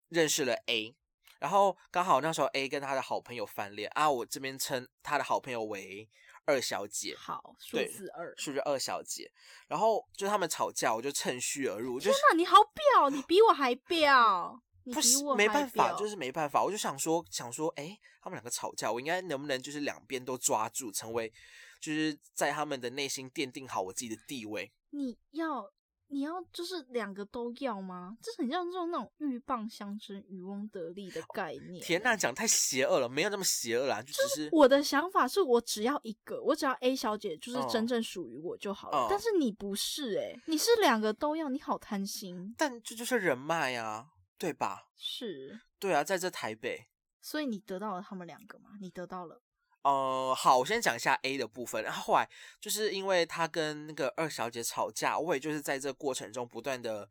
[0.08, 0.94] 认识了 A。
[1.40, 6.08] 然后刚好那时候 A 跟他的好朋友翻脸啊，我这边称他的好朋友为
[6.44, 8.34] 二小姐，好，数字二。
[8.36, 9.30] 是不是二小姐？
[9.66, 14.60] 然后就他们吵架，我就趁虚而入，就是天哪，你好婊，你比我还婊，
[14.92, 16.62] 不是没办法，就是没办法。
[16.62, 21.32] 我就想说，想说，哎，他们两个吵架，我应该能不能就是两边都抓住，成为
[21.80, 24.72] 就是在他们的内心奠定好我自己的地位。
[24.90, 25.72] 你要
[26.14, 28.16] 你要就是两个都要吗？
[28.22, 31.82] 这很像这种那种鹬蚌相争，渔翁得利的概念。
[31.82, 39.08] 天呐，讲太邪恶了，没有那么邪恶啦，就只是我的想法是我只要一个，我只要 A 小姐就是嗯真正属于我就好了。
[39.08, 42.54] 嗯但是你不是诶、你是两个都要，你好贪心。
[42.56, 44.06] 但这就是人脉啊，
[44.38, 44.86] 对吧？
[44.96, 46.86] 是，对啊，在这台北，
[47.20, 48.70] 所以你得到了他们两个吗？
[48.80, 49.42] 你得到了，
[49.84, 51.84] 呃，好，我先讲一下 A 的部分。
[51.84, 52.28] 然后后来
[52.60, 57.08] 就是因为他跟那个二小姐吵架，我也就是在这过程中不断的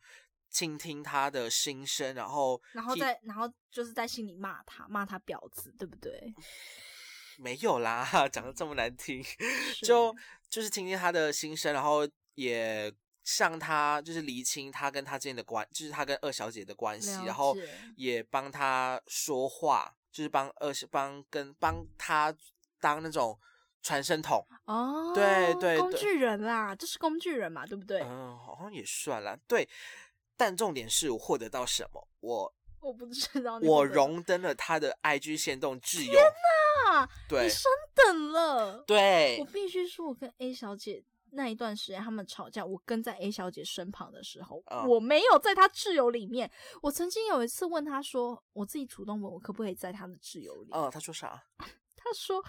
[0.50, 6.34] 倾听她的心声，然后然后再然后就是在心里骂他，骂他婊子，对不对？
[7.38, 9.24] 没有啦， 讲的这么难听，
[9.82, 10.16] 就
[10.50, 17.56] 就是听听他的心声，然后也向他就是厘清他跟他之间的关，就是他跟二小姐的关系，然后
[17.96, 22.36] 也帮他说话，就是帮二帮跟帮他
[22.84, 23.40] 当那种
[23.82, 28.02] 传声筒，哦，对对对工具人啦，这是工具人嘛，对不对？
[28.02, 29.70] 嗯，好像也算啦，对。
[30.36, 32.08] 但重点是我获得到什么？
[32.20, 36.20] 我 我不知道我荣登了他的 IG 限动挚友，
[36.92, 38.84] 啊，对你升等了。
[38.86, 46.52] 对我，必须说，我跟 A 小姐那一段时间他们吵架，我跟在 A 小姐身旁的时候，嗯我没有在她挚友里面。
[46.82, 51.44] 我曾经有一次问她说，我自己主动问我可不可以在她的挚友里，嗯，他说啥？
[52.04, 52.44] 她说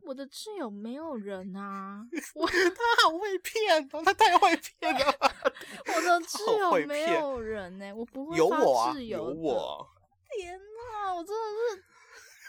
[0.00, 2.00] 我的挚友没有人啊，
[2.34, 5.14] 我他好会骗哦，他太会骗了。
[5.94, 9.24] 我的 挚友没有人呢、我不会发有我啊，有。
[9.24, 9.86] 我。
[10.36, 11.82] 天哪，我真的是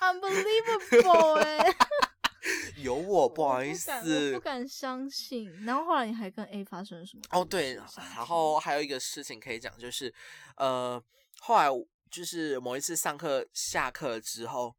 [0.03, 1.75] unbelievable 哎、
[2.83, 4.39] 有我，不好意思不。
[4.39, 5.49] 敢相信。
[5.65, 7.23] 然后后来你还跟 A 发生了什么？
[7.31, 10.13] 哦，对，然后还有一个事情可以讲，就是
[10.57, 11.01] 呃，
[11.39, 11.67] 后来
[12.11, 14.75] 就是某一次上课下课之后，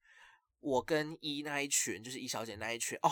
[0.61, 3.11] 我跟一那一群，就是一小姐那一群，哦，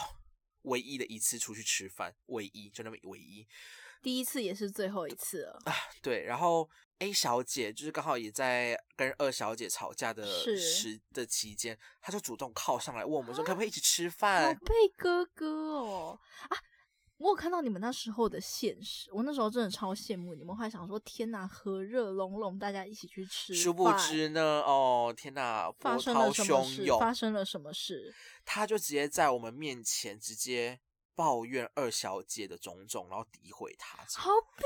[0.63, 3.47] 唯一的一次出去吃饭，唯一就那么唯一，
[4.03, 5.75] 第一次也是最后一次了啊。
[6.03, 14.59] 对，然后 A 小姐就是刚好也在跟二小姐吵架的时的期间，她就主动靠上来问我们说，可啊不可以一起吃饭宝饭？
[14.65, 16.57] 贝哥哥哦啊！
[17.19, 23.55] 我有看到你们那时候的现实，我那时候真的超羡慕你们，还想说天哪，和热融融，大家一起去吃。
[23.55, 26.83] 殊不知呢，哦天呐，波涛发生了什么事？
[26.83, 28.15] 汹涌，发生了什么事？
[28.45, 30.79] 他就直接在我们面前直接
[31.17, 33.99] 抱怨二小姐的种种，然后诋毁她。
[34.17, 34.65] 好表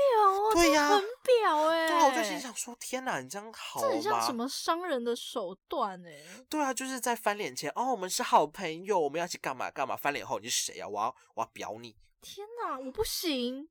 [0.49, 4.43] 啊，对呀这很表哎、对啊，我就心想说，天哪，你这样好这很像什吗？
[4.43, 9.95] 么伤人的手段哎、对啊，就是在翻脸前，哦，我们是好朋友，我们要一起干嘛干嘛。
[9.95, 10.87] 翻脸后你是谁啊？
[10.87, 13.69] 我要我要表你，天哪，我不行。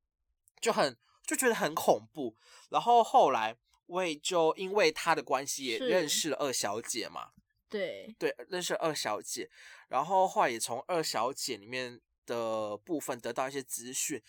[0.61, 2.37] 就很就觉得很恐怖。
[2.69, 7.33] 然后后来我也就因为他的关系也认识了二小姐嘛，
[7.69, 9.51] 对，对，认识了二小姐，
[9.89, 14.23] 然后后来也从二小姐里面的部分得到一些资讯，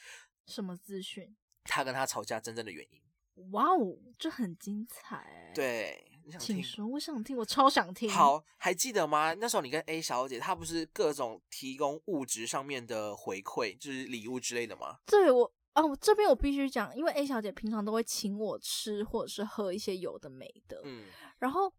[0.47, 1.35] 什么资讯？
[1.65, 3.01] 他跟他吵架真正的原因。
[3.51, 6.55] 哇哦，这很精彩哎。，对，你想听？
[6.55, 9.33] 请说，我想听，我超想听。，好，还记得吗？
[9.33, 14.99] 那时候你跟 A 小姐，她不是各种提供物质上面的回馈，就是礼物之类的吗？
[15.05, 21.05] 对我啊，我这边我必须讲，因为 A 小姐平常都会请我吃或者是喝一些有的没的，嗯，
[21.39, 21.73] 然后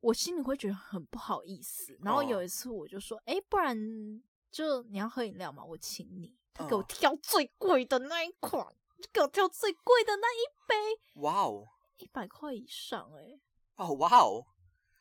[0.00, 1.98] 我心里会觉得很不好意思。
[2.02, 6.34] 然后哦有一次我就说，哎、不然就你要喝饮料嘛，我请你。
[6.54, 8.66] 他给我哦挑最贵的那一款，
[8.98, 13.38] 就给我挑最贵的那一杯，哇哦，一百块以上哎、
[13.76, 14.44] 哦哇哦，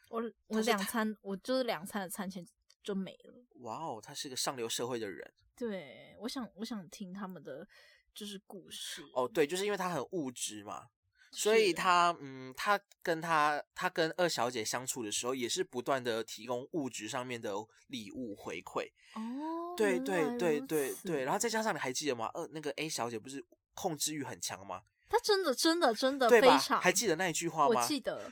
[0.10, 2.46] 我我两餐，我就是两餐的餐钱
[2.84, 3.34] 就没了。
[3.62, 5.34] 哇哦，他是个上流社会的人。
[5.56, 7.68] 对，我想我想听他们的
[8.14, 9.02] 就是故事。
[9.14, 10.90] 哦，对，就是因为他很物质嘛，
[11.32, 17.54] 所以他嗯，他跟他他跟二小姐相处的时候，也是不断的提供物质上面的
[17.88, 18.92] 礼物回馈。
[19.16, 22.30] 哦，对对对对对，然后再加上你还记得吗？
[22.34, 24.84] 呃，那个 A 小姐不是控制欲很强吗？
[25.16, 26.58] 他真的真的真的对吧？
[26.58, 27.88] 非常，还记得那一句话我吗？
[27.88, 28.30] 记得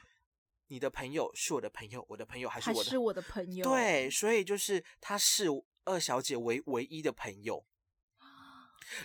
[0.67, 5.48] 你的朋友是我的朋友，我的朋友还是我的是我的朋友，对，所以就是他是
[5.86, 7.65] 二小姐唯唯一的朋友，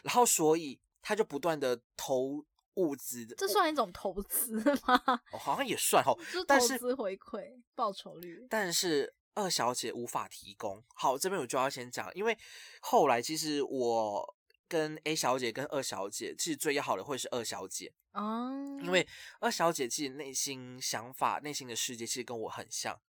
[0.02, 4.54] 然后所以他就不断的投物资的，这算一种投资
[4.86, 5.00] 吗？
[5.32, 8.44] 哦好像也算哦，就是但是投资回馈报酬率。
[8.50, 10.82] 但是二小姐无法提供。
[10.94, 12.36] 好，这边我就要先讲，因为
[12.80, 14.36] 后来其实我
[14.68, 19.06] 跟 A 小姐跟二小姐，其实最要好的会是二小姐，哦，因为
[19.40, 23.00] 二小姐其实内心想法、内心的世界其实跟我很像，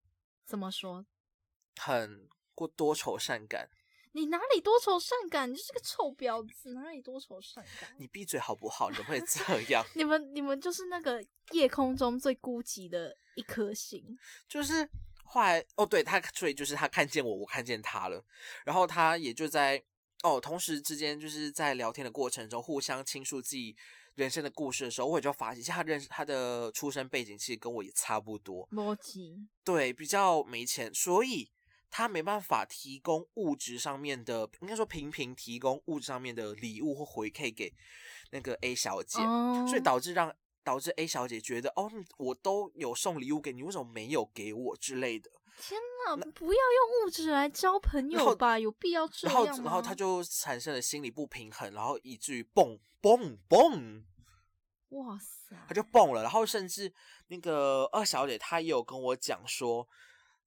[0.45, 1.05] 怎么说？
[1.75, 3.69] 很过多愁善感。
[4.13, 5.51] 你哪里多愁善感？
[5.51, 7.95] 你就是个臭婊子，哪里多愁善感？
[7.99, 8.89] 你闭嘴好不好？
[8.89, 9.85] 你怎么会这 样？
[9.93, 14.17] 你们你们就是那个夜空中最孤寂的一颗星。
[14.47, 14.89] 就是
[15.23, 18.25] 后来哦，对他，所以就是他看见我，我看见他了，
[18.65, 19.81] 然后他也就在
[20.23, 23.75] 哦，同时之间就是在聊天的过程中，互相倾诉自己
[24.15, 31.49] 人生的故事的时候，我也就发现，其实他认识他的出生背景其实跟我也差不多，逻辑对，比较没钱，所以
[31.89, 37.73] 他没办法提供物质上面的，应该说频频提供物质上面的礼物或回馈给
[38.31, 45.31] 那个 A 小姐，哦，所以导致让导致 A 小姐觉得，哦，我都有送礼物给你，为什么没有给我之类的。
[45.57, 49.45] 天哪，不要用物质来交朋友吧，有必要这然后？
[49.63, 54.03] 然后他就产生了心理不平衡，然后以至于蹦蹦蹦，
[54.89, 56.21] 哇塞，他就蹦了。
[56.21, 56.93] 然后甚至
[57.27, 59.87] 那个二小姐她也有跟我讲说，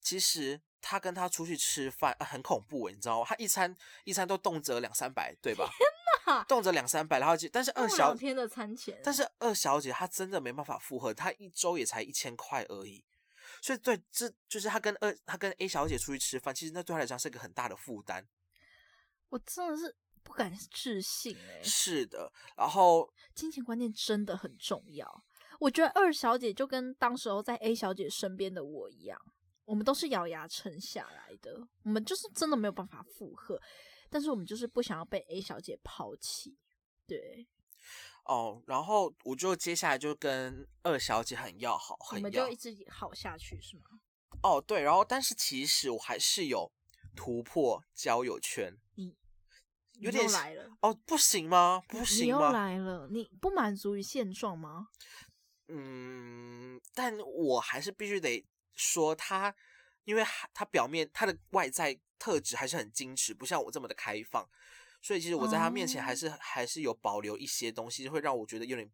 [0.01, 3.27] 其实她跟他出去吃饭、啊很恐怖，你知道吗？
[3.29, 5.65] 她一餐一餐都动辄两三百，对吧？
[5.77, 5.87] 天
[6.27, 13.05] 哪动辄两三百，然后就但是二小两天的餐钱，但是二小姐她真的没办法负荷，她一周也才一千块而已。
[13.63, 18.29] 所以对，这就是他跟二他跟 A 小姐出去吃饭，其实那对他来讲是一个很大的负担。
[19.29, 25.25] 我真的是不敢置信哎、是的，然后金钱观念真的很重要。
[25.61, 29.17] 我觉得二小姐就跟当时候在 A 小姐身边的我一样，
[29.65, 33.61] 我们都是咬牙撑下来的，我们就是真的没有办法负荷，
[34.11, 36.59] 但是我们就是不想要被 A 小姐抛弃。
[37.07, 37.47] 对，
[38.25, 43.83] 哦，然后我就接下来就跟二小姐很要好，你很要们就一直好下去是吗？
[44.43, 46.73] 哦，对，然后但是其实我还是有
[47.15, 48.79] 突破交友圈。
[48.95, 49.17] 你
[49.95, 51.83] 有点你又来了，哦，不行吗？
[51.89, 52.51] 不你又行吗？
[52.51, 54.89] 来了，你不满足于现状吗？
[55.69, 58.45] 嗯，但我还是必须得
[58.75, 59.55] 说他，
[60.05, 64.49] 因为他他表面他的外在特质还是很矜持，不像我这么的开放，
[65.03, 68.89] 所以其实我在他面前还哦是、还是有保留一些东西，会让我觉得有点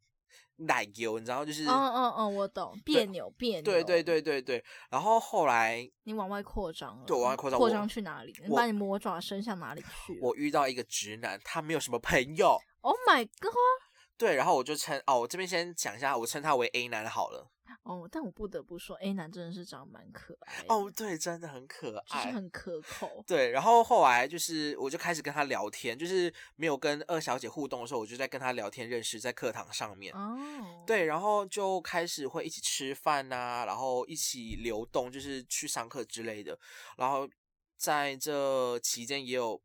[0.56, 4.64] 奶油，你知道，就是嗯嗯嗯，我懂，别扭别扭，对对，对对对。
[4.90, 8.34] 然后后来你往外扩张了，对往外扩张扩张去哪里？
[8.42, 13.54] 你把你魔爪伸向哪里去我遇到一个直男，他没有什么朋友，？Oh my god！
[14.18, 17.48] 对，然后我就称哦，我这边先讲一下，我称他为 A 男好了。
[17.84, 22.32] 哦，但我不得不说，A 男真的是长得蛮可爱的，哦，对，真的很可就是爱。
[22.32, 23.24] 很可口。
[23.26, 30.12] 对，然后后来就是，我就开始跟他聊天，就是没有跟二小姐互动的时候，我就在跟他聊天认识，在课堂上面。
[30.14, 36.58] 哦，，对，然后就开始会一起吃饭呐、然后一起流动，就是去上课之类的。
[36.98, 37.26] 然后
[37.78, 39.58] 在这期间也有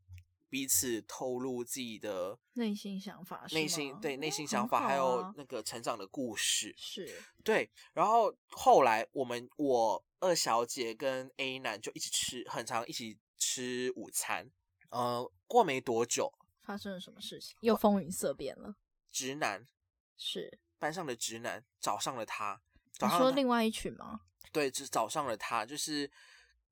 [0.54, 6.72] 彼此透露自己的内心想法是内心对内哦心想法，还有啊那个成长的故事。
[6.78, 14.48] 是对，然后后来我们我二小姐跟 A 男就一起吃，很常一起吃午餐。
[14.90, 16.32] 呃，过没多久，
[16.62, 17.56] 发生了什么事情？
[17.58, 18.76] 又风云色变了。
[19.10, 19.66] 直男
[20.16, 24.20] 是班上的直男找上了他，找你上了他说另外一群吗？
[24.52, 26.08] 对，只找上了他，就是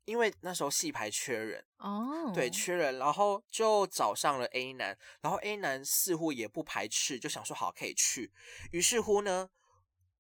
[0.05, 8.32] 因为那时候戏排缺人，哦，对，缺人，然后就找上了 A 男，然后 A 男似乎也不排斥，就想说好可以去，
[8.72, 9.48] 于是乎呢，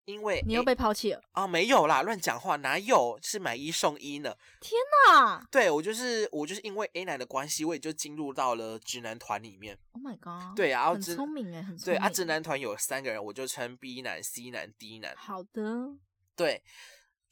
[0.04, 1.22] 因为你又被抛弃了。
[1.32, 4.36] 啊没有啦，乱讲话，哪有是买一送一呢？
[4.60, 9.78] 天哪对我就是我就是因为 A 男的关系，我也就进入到了直男团里面。
[9.92, 15.14] ，Oh my god，对啊，很直聪明哎，很聪对啊，直男团有三个人，我就称 B 男、C 男、D 男。
[15.16, 15.96] 好的，
[16.36, 16.62] 对，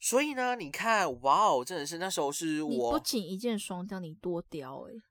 [0.01, 5.01] 所以呢，你看，哇哦，真的是那时候是我不，仅一箭双雕，你多雕哎，你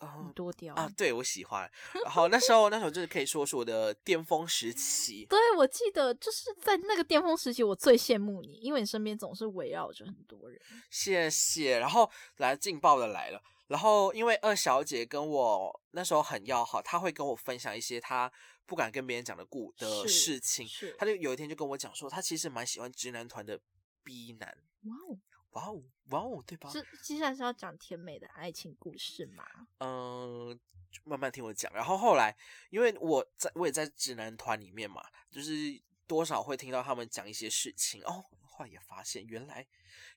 [0.00, 1.68] 嗯多雕啊，对我喜欢。
[2.04, 5.26] 然后那时候那时候就是可以说是我的巅峰时期。
[5.28, 10.60] 对，我记得就是在那个巅峰时期，我最羡慕你，因为你身边总是围绕着很多人。
[10.88, 11.80] 谢谢。
[11.80, 13.42] 然后来劲爆的来了。
[13.66, 18.32] 然后因为二小姐跟我那时候很要好，她会跟我分享一些她
[18.64, 20.66] 不敢跟别人讲的故的事情。
[20.66, 23.60] 是，她就有一天就跟我讲说，她其实蛮喜欢直男团的
[24.08, 24.56] B 男。
[24.84, 25.18] 哇哦，
[25.50, 26.70] 哇哦，哇哦，对吧？
[26.70, 29.44] 是接下来是要讲甜美的爱情故事吗？
[29.80, 30.58] 嗯，
[30.90, 31.70] 就慢慢听我讲。
[31.74, 32.34] 然后后来，
[32.70, 38.24] 因为我在我也在直男团里面嘛，就是多少会听到他们讲一些事情哦。
[38.40, 39.66] 后来也发现，原来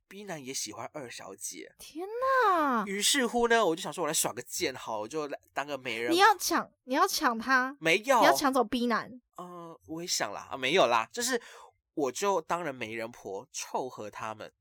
[0.07, 1.75] B 男也喜欢二小姐。
[1.77, 2.07] 天
[2.47, 2.85] 哪！
[2.85, 6.13] 于是乎呢，我就想说，我来耍个贱好，我就来当个媒人。
[6.13, 8.21] 你要抢，你要抢他，没有？
[8.21, 9.21] 你要抢走 B 男。
[9.37, 11.39] 嗯、我也想啦，啊，没有啦，就是
[11.93, 14.51] 我就当了媒人婆，凑合他们。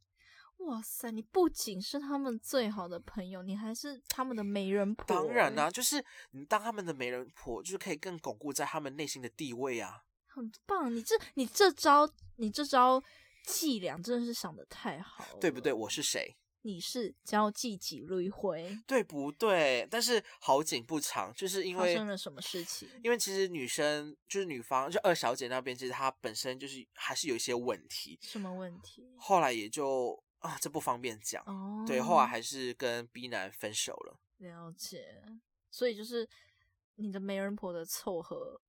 [0.58, 5.06] 哇塞，你不仅是他们最好的朋友，你还是他们的媒人婆。
[5.06, 10.02] 当然啦、就是你当他们的媒人婆，就是可以更巩固在他们内心的地位啊。
[10.26, 10.94] 很棒。
[10.94, 12.06] 你这你这招，
[12.36, 13.02] 你这招
[13.44, 15.72] 伎俩真的是想的太好了，对不对？？
[15.72, 16.36] 我是谁？
[16.62, 19.88] 你是交际几轮回，对不对？
[19.90, 22.88] 但是好景不长，就是因为发为生了什么事情？
[23.02, 29.08] 因为其实女生就是女方，就二小姐那边，其实她本身就是还是有一些问题，什么问题？
[29.16, 31.42] 后来也就啊，这不方便讲。
[31.46, 34.20] 哦，对，后来还是跟 B 男分手了。
[34.38, 35.22] 了解，
[35.70, 36.28] 所以就是
[36.96, 38.60] 你的媒人婆的凑合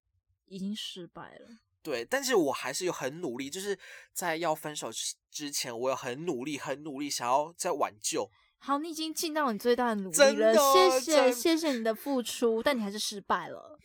[0.46, 1.50] 已经失败了。
[1.84, 3.78] 对，但是我还是有很努力，就是
[4.14, 8.30] 在要分手之之前，我有很努力、很努力，想要再挽救。
[8.60, 13.80] 好，你已经尽到你最大的努力真了，的谢谢谢谢你的付出，但你还是失败了。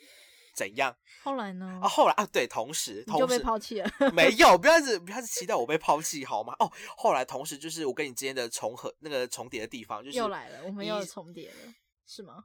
[0.55, 1.81] 怎样后来呢？
[1.83, 1.89] 啊？
[1.89, 3.91] 后来啊，对，同时你就被抛弃了。
[4.13, 6.55] 没有，不要是不要是期待我被抛弃好吗？
[6.59, 11.75] 哦，后来同时就是我跟你之间的重合那个重叠的地方，就是又来了，我们又重叠了，
[12.07, 12.45] 是吗？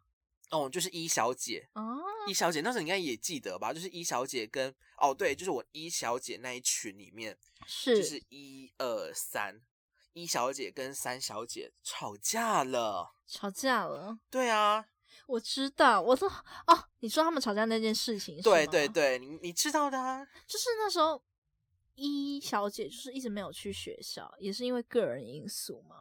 [0.52, 1.98] 哦，就是一小姐，哦，
[2.28, 3.74] 一小姐那时候你应该也记得吧？
[3.74, 9.62] 就是一小姐跟哦对，就是我一小姐那一群里面，是就是一二三，
[10.14, 13.14] 一小姐跟三小姐吵架了。
[13.26, 14.20] 吵架了。
[14.30, 14.86] 对啊，
[15.26, 16.28] 我知道，我说
[16.68, 20.26] 哦，你说他们吵架那件事情，对，对对，你你知道的啊。
[20.46, 21.24] 就是那时候
[21.96, 25.96] 一小姐就是一直没有去学校，也是因为个人因素嘛。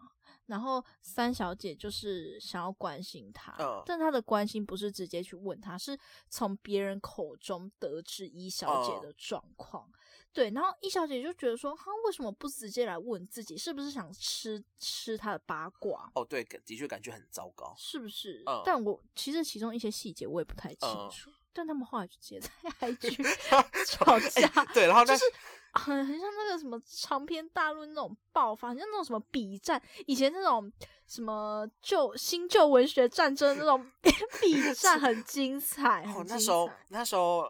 [0.51, 5.97] 然后三小姐就是想要关心他，嗯但她的关心不是直接去问他，是
[6.29, 9.89] 从别人口中得知一小姐嗯的状况。
[10.33, 16.11] 对，然后一小姐就觉得说，她为什么不直接来问自己，是不是想吃吃他的八卦？
[16.15, 17.75] 哦，对，的确感觉很糟糕。
[17.77, 18.43] 是不是？
[18.47, 22.51] 嗯但我其实其中一些细节我也不太清嗯楚，但他们后来就直接在
[22.93, 25.33] IG 吵架，哎对，然后但就是
[25.73, 30.73] 很很像那个什么长篇大论那种爆发，像那种什么比战，以前那种
[31.07, 33.91] 什么旧新旧文学战争那种
[34.41, 36.03] 比战很精彩。
[36.05, 37.45] 哦那时候那时候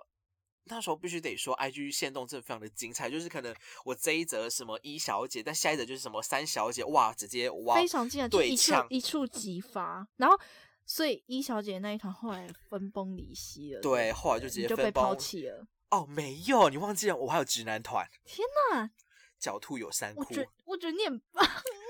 [0.64, 3.54] 那时候必须得说，IG 线动真的非常的精彩，就是可能
[3.84, 10.06] 我这一则什么一小姐，但下一则就是什么三小姐，哇，直接哇非常精彩，就对一触一触即发。
[10.18, 10.38] 然后，
[10.84, 15.66] 所以一小姐那一团后来分崩离析了，对后来就直接你就被抛弃了。
[15.90, 18.90] 哦，没有，你忘记了，我还有直男团，天哪，
[19.40, 21.44] 狡兔有三窟我，觉我觉得你很棒，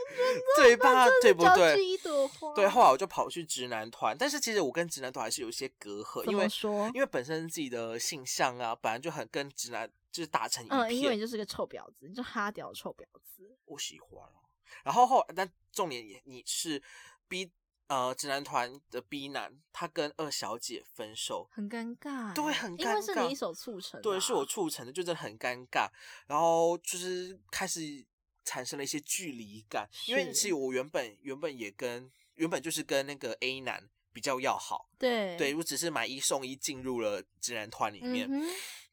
[0.57, 1.07] 对吧？
[1.21, 1.77] 对不交对？
[1.77, 2.55] 际一朵花。
[2.55, 6.91] 对，后来我就跑去直男团，但是其实我跟直男团还是有一些隔阂，因为说？
[6.95, 13.57] 因为本身自己的性向啊，本来就很跟直男就是打成一嗯，因为片，你就是个臭婊子，你就哈屌臭婊子。
[13.67, 14.41] 我喜欢哦。
[14.83, 16.83] 然后后，但重点也你是
[17.29, 17.51] B
[17.91, 25.91] 呃直男团的 B 男，他跟二小姐分手，很尴尬欸，对很因为是尴尬你一手促成啊，对，是我促成的，就真的很尴尬。
[26.29, 28.07] 然后就是开始
[28.45, 38.29] 产生了一些距离感，因为是其实我原本原本也跟原本就是跟那个 A 男比较要好，对对我只是买一送一进入了直男团里面。
[38.31, 38.41] 嗯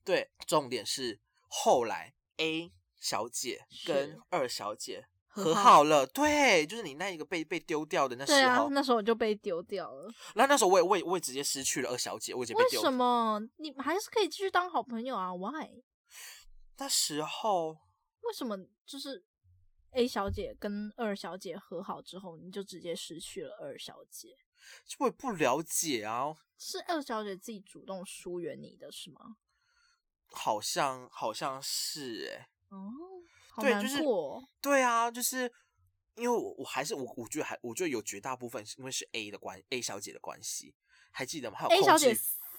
[0.03, 5.05] 对，重点是后来 A 小姐跟二小姐
[5.43, 10.11] 和好了，对，就是你那一个被被丢掉的那时对啊候，，那时候我就被丢掉了。
[10.33, 15.83] 然后那时候我也我也我也直接失去了二小姐，我已经被丢为什么你还是可以继续当好朋友啊？Why？
[16.77, 17.77] 那时候
[18.21, 19.23] 为什么就是
[19.91, 24.37] A 小姐跟二小姐和好之后，你就直接失去了二小姐？
[24.99, 29.37] 我也不了解啊，是二小姐自己主动疏远你的是吗？
[30.29, 32.91] 好像好像是哎、哦，
[33.57, 34.03] 好对，难就是。
[34.61, 35.51] 对啊，就是
[36.15, 40.75] 因为我我还是我我觉得还我觉得有绝大部分是因为是 A 的关 A 小姐的关系，
[41.11, 41.57] 还记得吗？
[41.57, 42.13] 还有 A 小姐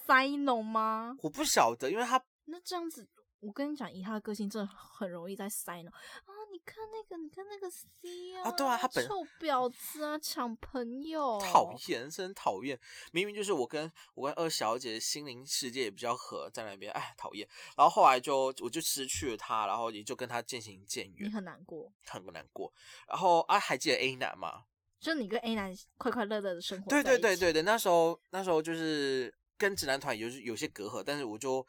[0.05, 1.15] 塞农吗？
[1.21, 3.07] 我不晓得，因为她那这样子，
[3.39, 5.91] 我跟你讲，以他的个性，真的很容易在塞呢。
[5.91, 12.77] 啊，你看那个，你看那个 C 啊，啊对啊他本臭婊子啊，抢朋友， 讨厌，是很讨厌。
[13.11, 17.47] 明明就是我跟我跟二小姐的心灵世界也比较合，在那边，哎，讨厌。
[17.77, 21.91] 然后后来就我就失去了他，然后也就跟他渐行渐远你远，很难过。
[22.07, 22.73] 很难过。
[23.07, 24.65] 然后啊，还记得 A 男吗？
[24.99, 31.65] 就你跟 A 男快快乐乐的生活，对对对对，对，那时候那时候就是跟直男团有有些隔阂，但是我就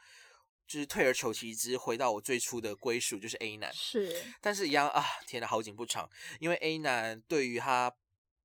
[0.71, 3.73] 就是退而求其次，回到我最初的归属，就是 A 男。
[3.75, 6.09] 是但是，一样啊，天呐，好景不长，
[6.39, 7.93] 因为 A 男对于他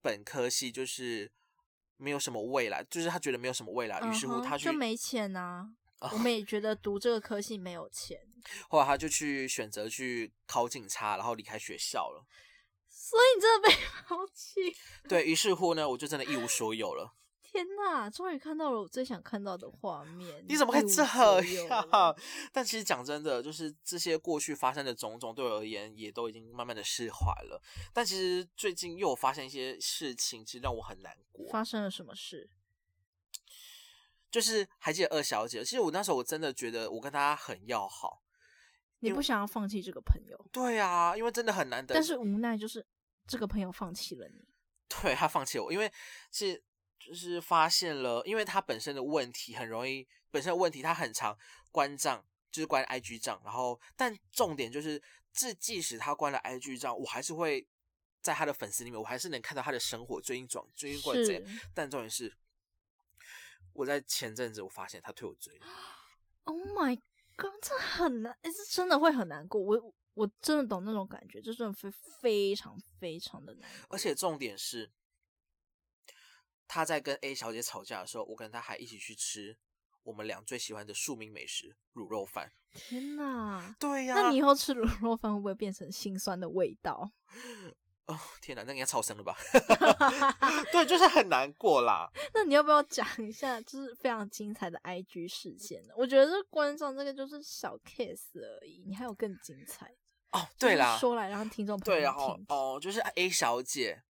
[0.01, 1.32] 本科系就是
[1.97, 5.69] 没有什么未来，就是他觉得没有什么未来，于是乎他去就没钱呐、
[6.01, 8.19] 啊我们也觉得读这个科系没有钱，
[8.69, 12.26] 后来他就去选择去考警察，然后离开学校了。
[12.89, 13.76] 所以你真的被
[14.07, 14.76] 抛弃。
[15.07, 17.13] 对于是乎呢，我就真的一无所有了。
[17.56, 20.43] 天呐，终于看到了我最想看到的画面。
[20.45, 21.01] 你怎么可以这
[21.68, 22.16] 样？？
[22.51, 27.62] 但其实讲真的，就是这些过去发生的种种，对我而言也都已经慢慢的释怀了。
[27.93, 31.47] 但其实最近又有发生一些事情，其实让我很难过。
[31.49, 32.49] 发生了什么事？
[34.30, 38.22] 就是还记得二小姐，其实我那时候我真的觉得我跟她很要好。
[38.99, 41.93] 你不想要放弃这个朋友，对啊，因为真的很难得。
[41.93, 42.86] 但是无奈就是
[43.28, 44.45] 这个朋友放弃了你。
[44.88, 45.91] 对他放弃我，因为
[46.32, 46.62] 是
[47.06, 51.38] 就是发现了，因为他本身的问题很容易，本身的问题他很常
[51.72, 55.01] 关账，就是关 IG 账，然后但重点就是，
[55.32, 57.68] 这即使他关了 IG 账，我还是会
[58.22, 61.43] 在他的粉丝里面，我还是能看到他的生活最近转最近过得怎样。
[61.74, 62.36] 但重点是，
[63.74, 65.66] 我在前阵子我发现他退我追了
[66.45, 66.95] ，，Oh my
[67.38, 69.62] god，这很难，诶这真的会很难过。
[69.62, 71.91] 我我真的懂那种感觉，这真的非
[72.22, 73.70] 非常非常的难。
[73.89, 74.89] 而且重点是，
[76.68, 79.57] 他在跟 A 小姐吵架的时候，我跟他还一起去吃
[80.03, 82.51] 我们俩最喜欢的庶民美食卤肉饭。
[82.74, 83.76] 天呐！
[83.80, 87.09] 对呀、那你以后吃卤肉饭会不会变成心酸的味道？
[88.07, 89.36] 哦，天哪，那应该超生了吧？
[90.72, 92.07] 对，就是很难过啦。
[92.36, 95.93] 那你要不要讲一下，就是非常精彩的 IG 事件呢？
[95.97, 99.91] 我觉得这观众这个就是小 case 而已，你还有更精彩。
[100.34, 102.55] 哦，对啦就是，说来让听众朋友对，然后听听。
[102.55, 104.03] 哦，就是 A 小姐，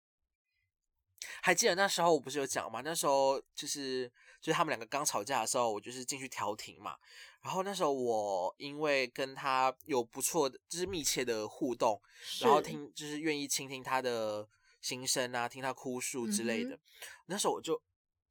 [1.44, 2.80] 还记得那时候我不是有讲吗？
[2.82, 6.96] 那时候就是就是他们两个刚吵架的时候，我就是进去调停嘛。
[7.42, 12.00] 然后那时候我因为跟他有不错的，就是密切的互动，
[12.40, 14.48] 然后听就是愿意倾听他的
[14.80, 16.74] 心声啊，听他哭诉之类的。
[16.74, 16.80] 嗯
[17.26, 17.78] 那时候我就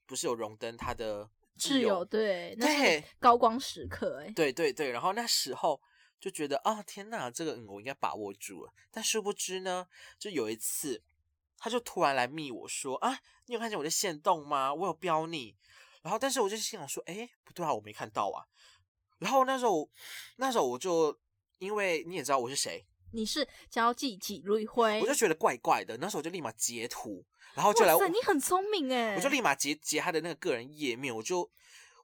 [0.07, 5.80] 不是有荣登他的挚友，对，那高光时刻、哎，对对对，然后那时候
[6.20, 8.74] 就觉得啊，天哪，这个嗯我应该把握住了。
[8.89, 9.88] 但殊不知呢，
[10.18, 11.03] 就有一次，
[11.64, 14.74] 他就突然来密我说啊，你有看见我的线动吗？
[14.74, 15.55] 我有标你。
[16.01, 18.43] 然后，但是我就心想说，哎，不对啊，我没看到啊。
[19.20, 19.89] 然后那时候，
[20.36, 21.18] 那时候我就
[21.59, 25.95] 因为你也知道我是谁，你是交际几瑞辉，我就觉得怪怪的。
[26.01, 29.16] 那时候我就立马截图，然后就来，你很聪明哎！
[29.16, 31.49] 我就立马截截他的那个个人页面，我就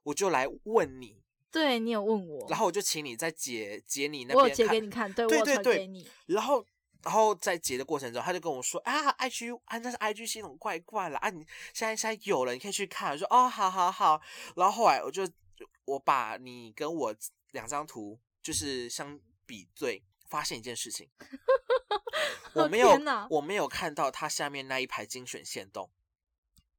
[0.04, 6.08] 我就来问你，对你有问我，然后我就请你再截截你那我截给你看，对我有对对对传给你。
[6.24, 6.64] 然后，
[7.02, 13.12] 然后在截的过程中，他就跟我说啊，IG 啊，那是 IG 系统怪怪了啊，你现在现在有了，你可以去看。
[13.12, 14.20] 我说哦，好好好。
[14.56, 15.26] 然后后来我就
[15.84, 17.14] 我把你跟我
[17.52, 21.08] 两张图就是相比对，发现一件事情，
[22.54, 22.98] 我没有
[23.30, 25.90] 我没有看到它下面那一排精选线动。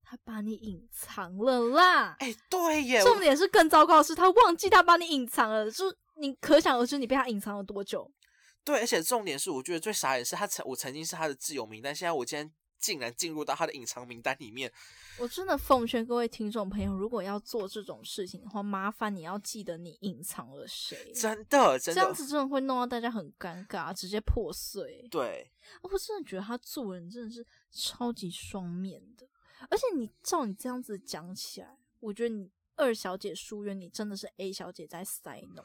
[0.03, 2.17] 他把你隐藏了啦。
[2.19, 8.11] 哎，对耶，重点是更糟糕的是，他忘记他把你隐藏了，就是你可想而知你被他隐藏了多久。
[8.63, 14.71] 对，而且重点是，我觉得最傻眼是他曾我曾经是他的自由名单，现在我竟然竟然进入到他的隐藏名单里面。
[15.17, 25.07] 我真的奉劝各位听众朋友，如果要做这种事情的话，麻烦你要记得你隐藏了谁，真的，真的，这样子真的会弄到大家很尴尬，直接破碎。
[25.11, 25.51] 对，
[25.81, 29.27] 我真的觉得他做人真的是超级双面的，
[29.69, 35.63] 而且你照你这样子讲起来，我觉得你二小姐疏远你，真的是 A 小姐在塞弄。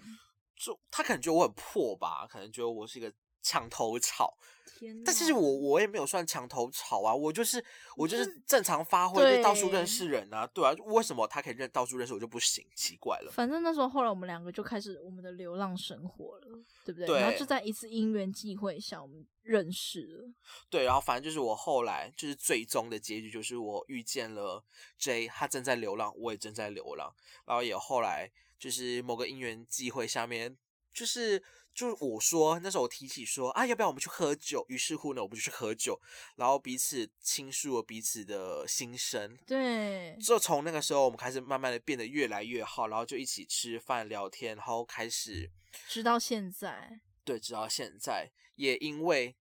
[0.57, 4.37] 就他可能觉得我很破吧，可能觉得我是一个墙头草，
[4.79, 5.03] 天哪！
[5.07, 7.65] 但其实我我也没有算墙头草啊，我就是
[7.97, 12.67] 我就就是是正常发挥，就到处认识人啊，对啊，为什么他可以认到处认识我就不行？
[12.75, 13.31] 奇怪了。
[13.31, 16.47] 反正那时候后来我们两个就开始我们的流浪生活了，
[16.85, 17.07] 对不对？
[17.07, 20.29] 对然后就在一次因缘际会下，我们认识了。
[20.69, 24.65] 对，然后反正就是我后来就是最终的结局，就是我遇见了
[24.99, 30.57] J，他正在流浪，我也正在流浪，然后也后来就是某个因缘际会下面，
[30.93, 31.43] 就是
[31.75, 34.65] 就是我说那时候我提起说啊，要不要我们去喝酒？
[34.69, 36.01] 于是乎呢，我们就去喝酒，
[36.37, 39.37] 然后彼此倾诉了彼此的心声。
[39.47, 45.51] 对，就从那个时候，我们开始慢慢的变得越来越好，然后就一起吃饭聊天，然后开始
[45.87, 49.37] 直到现在，对，直到现在，也因为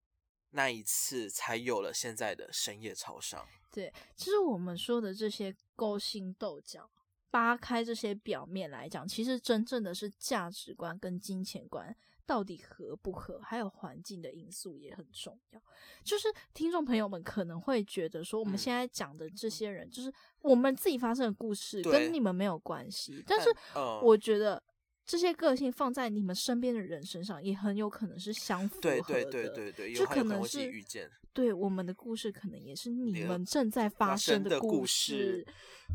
[0.51, 3.47] 那一次才有了现在的深夜超商。
[3.71, 6.89] 对，其实我们说的这些勾心斗角、
[7.33, 11.95] 扒开这些表面来讲，其实真正的是价值观跟金钱观
[12.27, 15.59] 到底合不合，还有环境的因素也很重要。
[16.03, 23.23] 就是听众朋友们可能会觉得说，我们嗯现在讲的这些人，就是我们自己发生的故事，跟你们没有关系。
[23.25, 24.61] 但是嗯我觉得。
[25.05, 29.01] 这些个性放在你们身边的人身上，也很有可能是相符合的。
[29.01, 31.09] 对对对对对，有就可能是遇见。
[31.33, 35.45] 对我们的故事，可能也是你们正在发发生生的故故事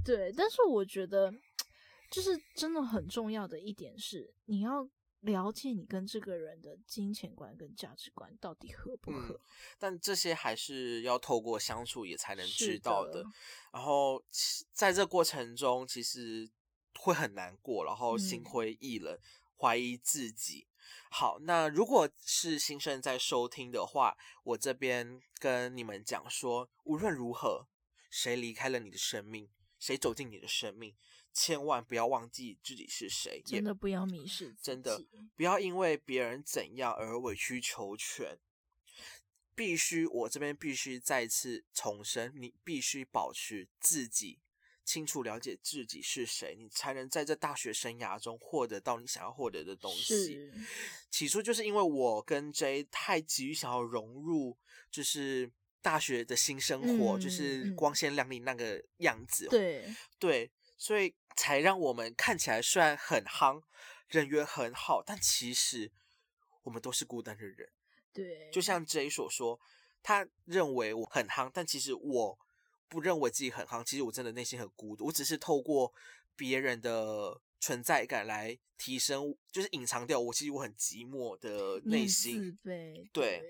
[0.05, 1.33] 对，但是我觉得，
[2.11, 4.89] 就是真的很重要的一点是，你要
[5.21, 9.41] 了解你跟这个人的金钱观跟价值观到底合不嗯合。
[9.79, 13.25] 但这些还是要透过相处也才能知道的的。
[13.73, 16.51] 然后其在这过程中，其实
[16.99, 19.18] 会很难过，然后心嗯灰意冷，
[19.57, 20.66] 怀疑自己。
[21.11, 27.66] 好，那如果是新生在收听的话，我这边跟你们讲说，无论如何，
[28.11, 30.94] 谁离开了你的生命，谁走进你的生命，
[31.32, 35.03] 千万不要忘记自己是谁，真的不要迷失，真的
[35.36, 38.38] 不要因为别人怎样而委曲求全。
[39.55, 44.38] 必须，我这边必须再次重申，你必须保持自己
[44.89, 50.14] 清楚了解自己是谁，你才能在这大学生涯中获得到你想要获得的东西。
[50.24, 50.53] 是
[51.11, 54.57] 起初就是因为我跟 J 太急于想要融入，
[54.91, 55.51] 就是
[55.82, 59.47] 大学的新生活，就嗯是嗯光鲜亮丽那个样子。
[59.49, 63.62] 对，对，所以才让我们看起来虽然很夯，
[64.09, 65.93] 人缘很好，但其实
[66.62, 67.68] 我们都是孤单的人。
[68.14, 69.61] 对，就像 J 所说，
[70.03, 72.39] 他认为我很夯，但其实我
[72.89, 73.84] 不认为自己很夯。
[73.84, 75.93] 其实我真的内心很孤独，我只是透过
[76.36, 82.57] 别人的存在感来提升，就是隐藏掉我其实我很寂寞的内心。
[82.62, 83.43] 自卑，对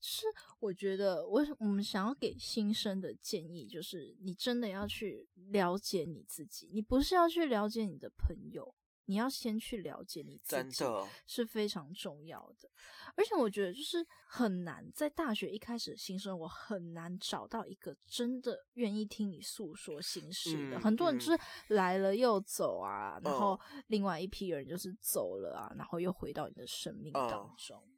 [0.00, 0.26] 是
[0.60, 8.72] 我觉得我我们想要给新生的建议就是，你真的要去了解你自己，你不是要去了解你的朋友，
[9.06, 10.84] 你要先去了解你自己，
[11.26, 12.68] 是非常重要的。
[13.14, 20.76] 而且我觉得就是很难，在大学一开始新生活很难找到一个真的愿意听你诉说心事的。
[20.76, 27.82] 嗯很多人嗯就是来了又走啊，然嗯后另外一批人就是走了啊，然后又回到你的生命当嗯中。
[27.82, 27.95] 对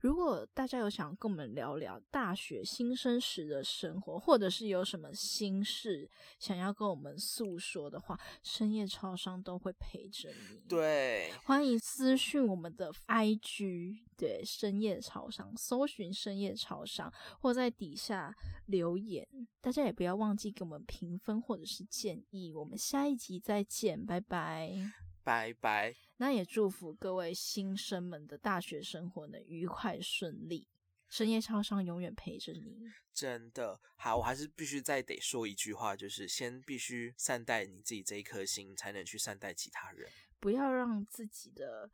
[0.00, 6.08] 如果大家有想跟我们聊聊大学新生时的生活，或者是有什么心事
[6.38, 10.60] 想要跟我们诉说的话，深夜超商都会陪着你。
[10.68, 18.34] 对，欢迎私讯我们的 IG，对深夜超商，搜寻深夜超商，或在底下
[18.66, 19.26] 留言。
[19.60, 22.52] 大家也不要忘记给我们评分或者是建议。
[22.52, 24.30] 我们下一集再见，拜拜。
[24.30, 25.09] 拜。
[25.30, 25.94] 拜拜。
[26.16, 30.66] 那也祝福各位新生们的大学生活能愉快顺利，
[31.08, 32.90] 深夜超商永远陪着你。
[33.14, 40.10] 真的好，我还是必须再得说一句话，就是先必须善待你自己这一颗心，才能去善待其他人。
[40.40, 41.88] 不要让自己的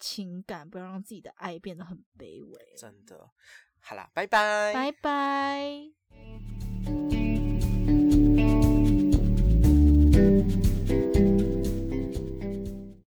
[0.00, 2.74] 情感，不要让自己的爱变得很卑微。
[2.76, 3.30] 真的，
[3.78, 5.92] 好啦，拜拜，拜拜。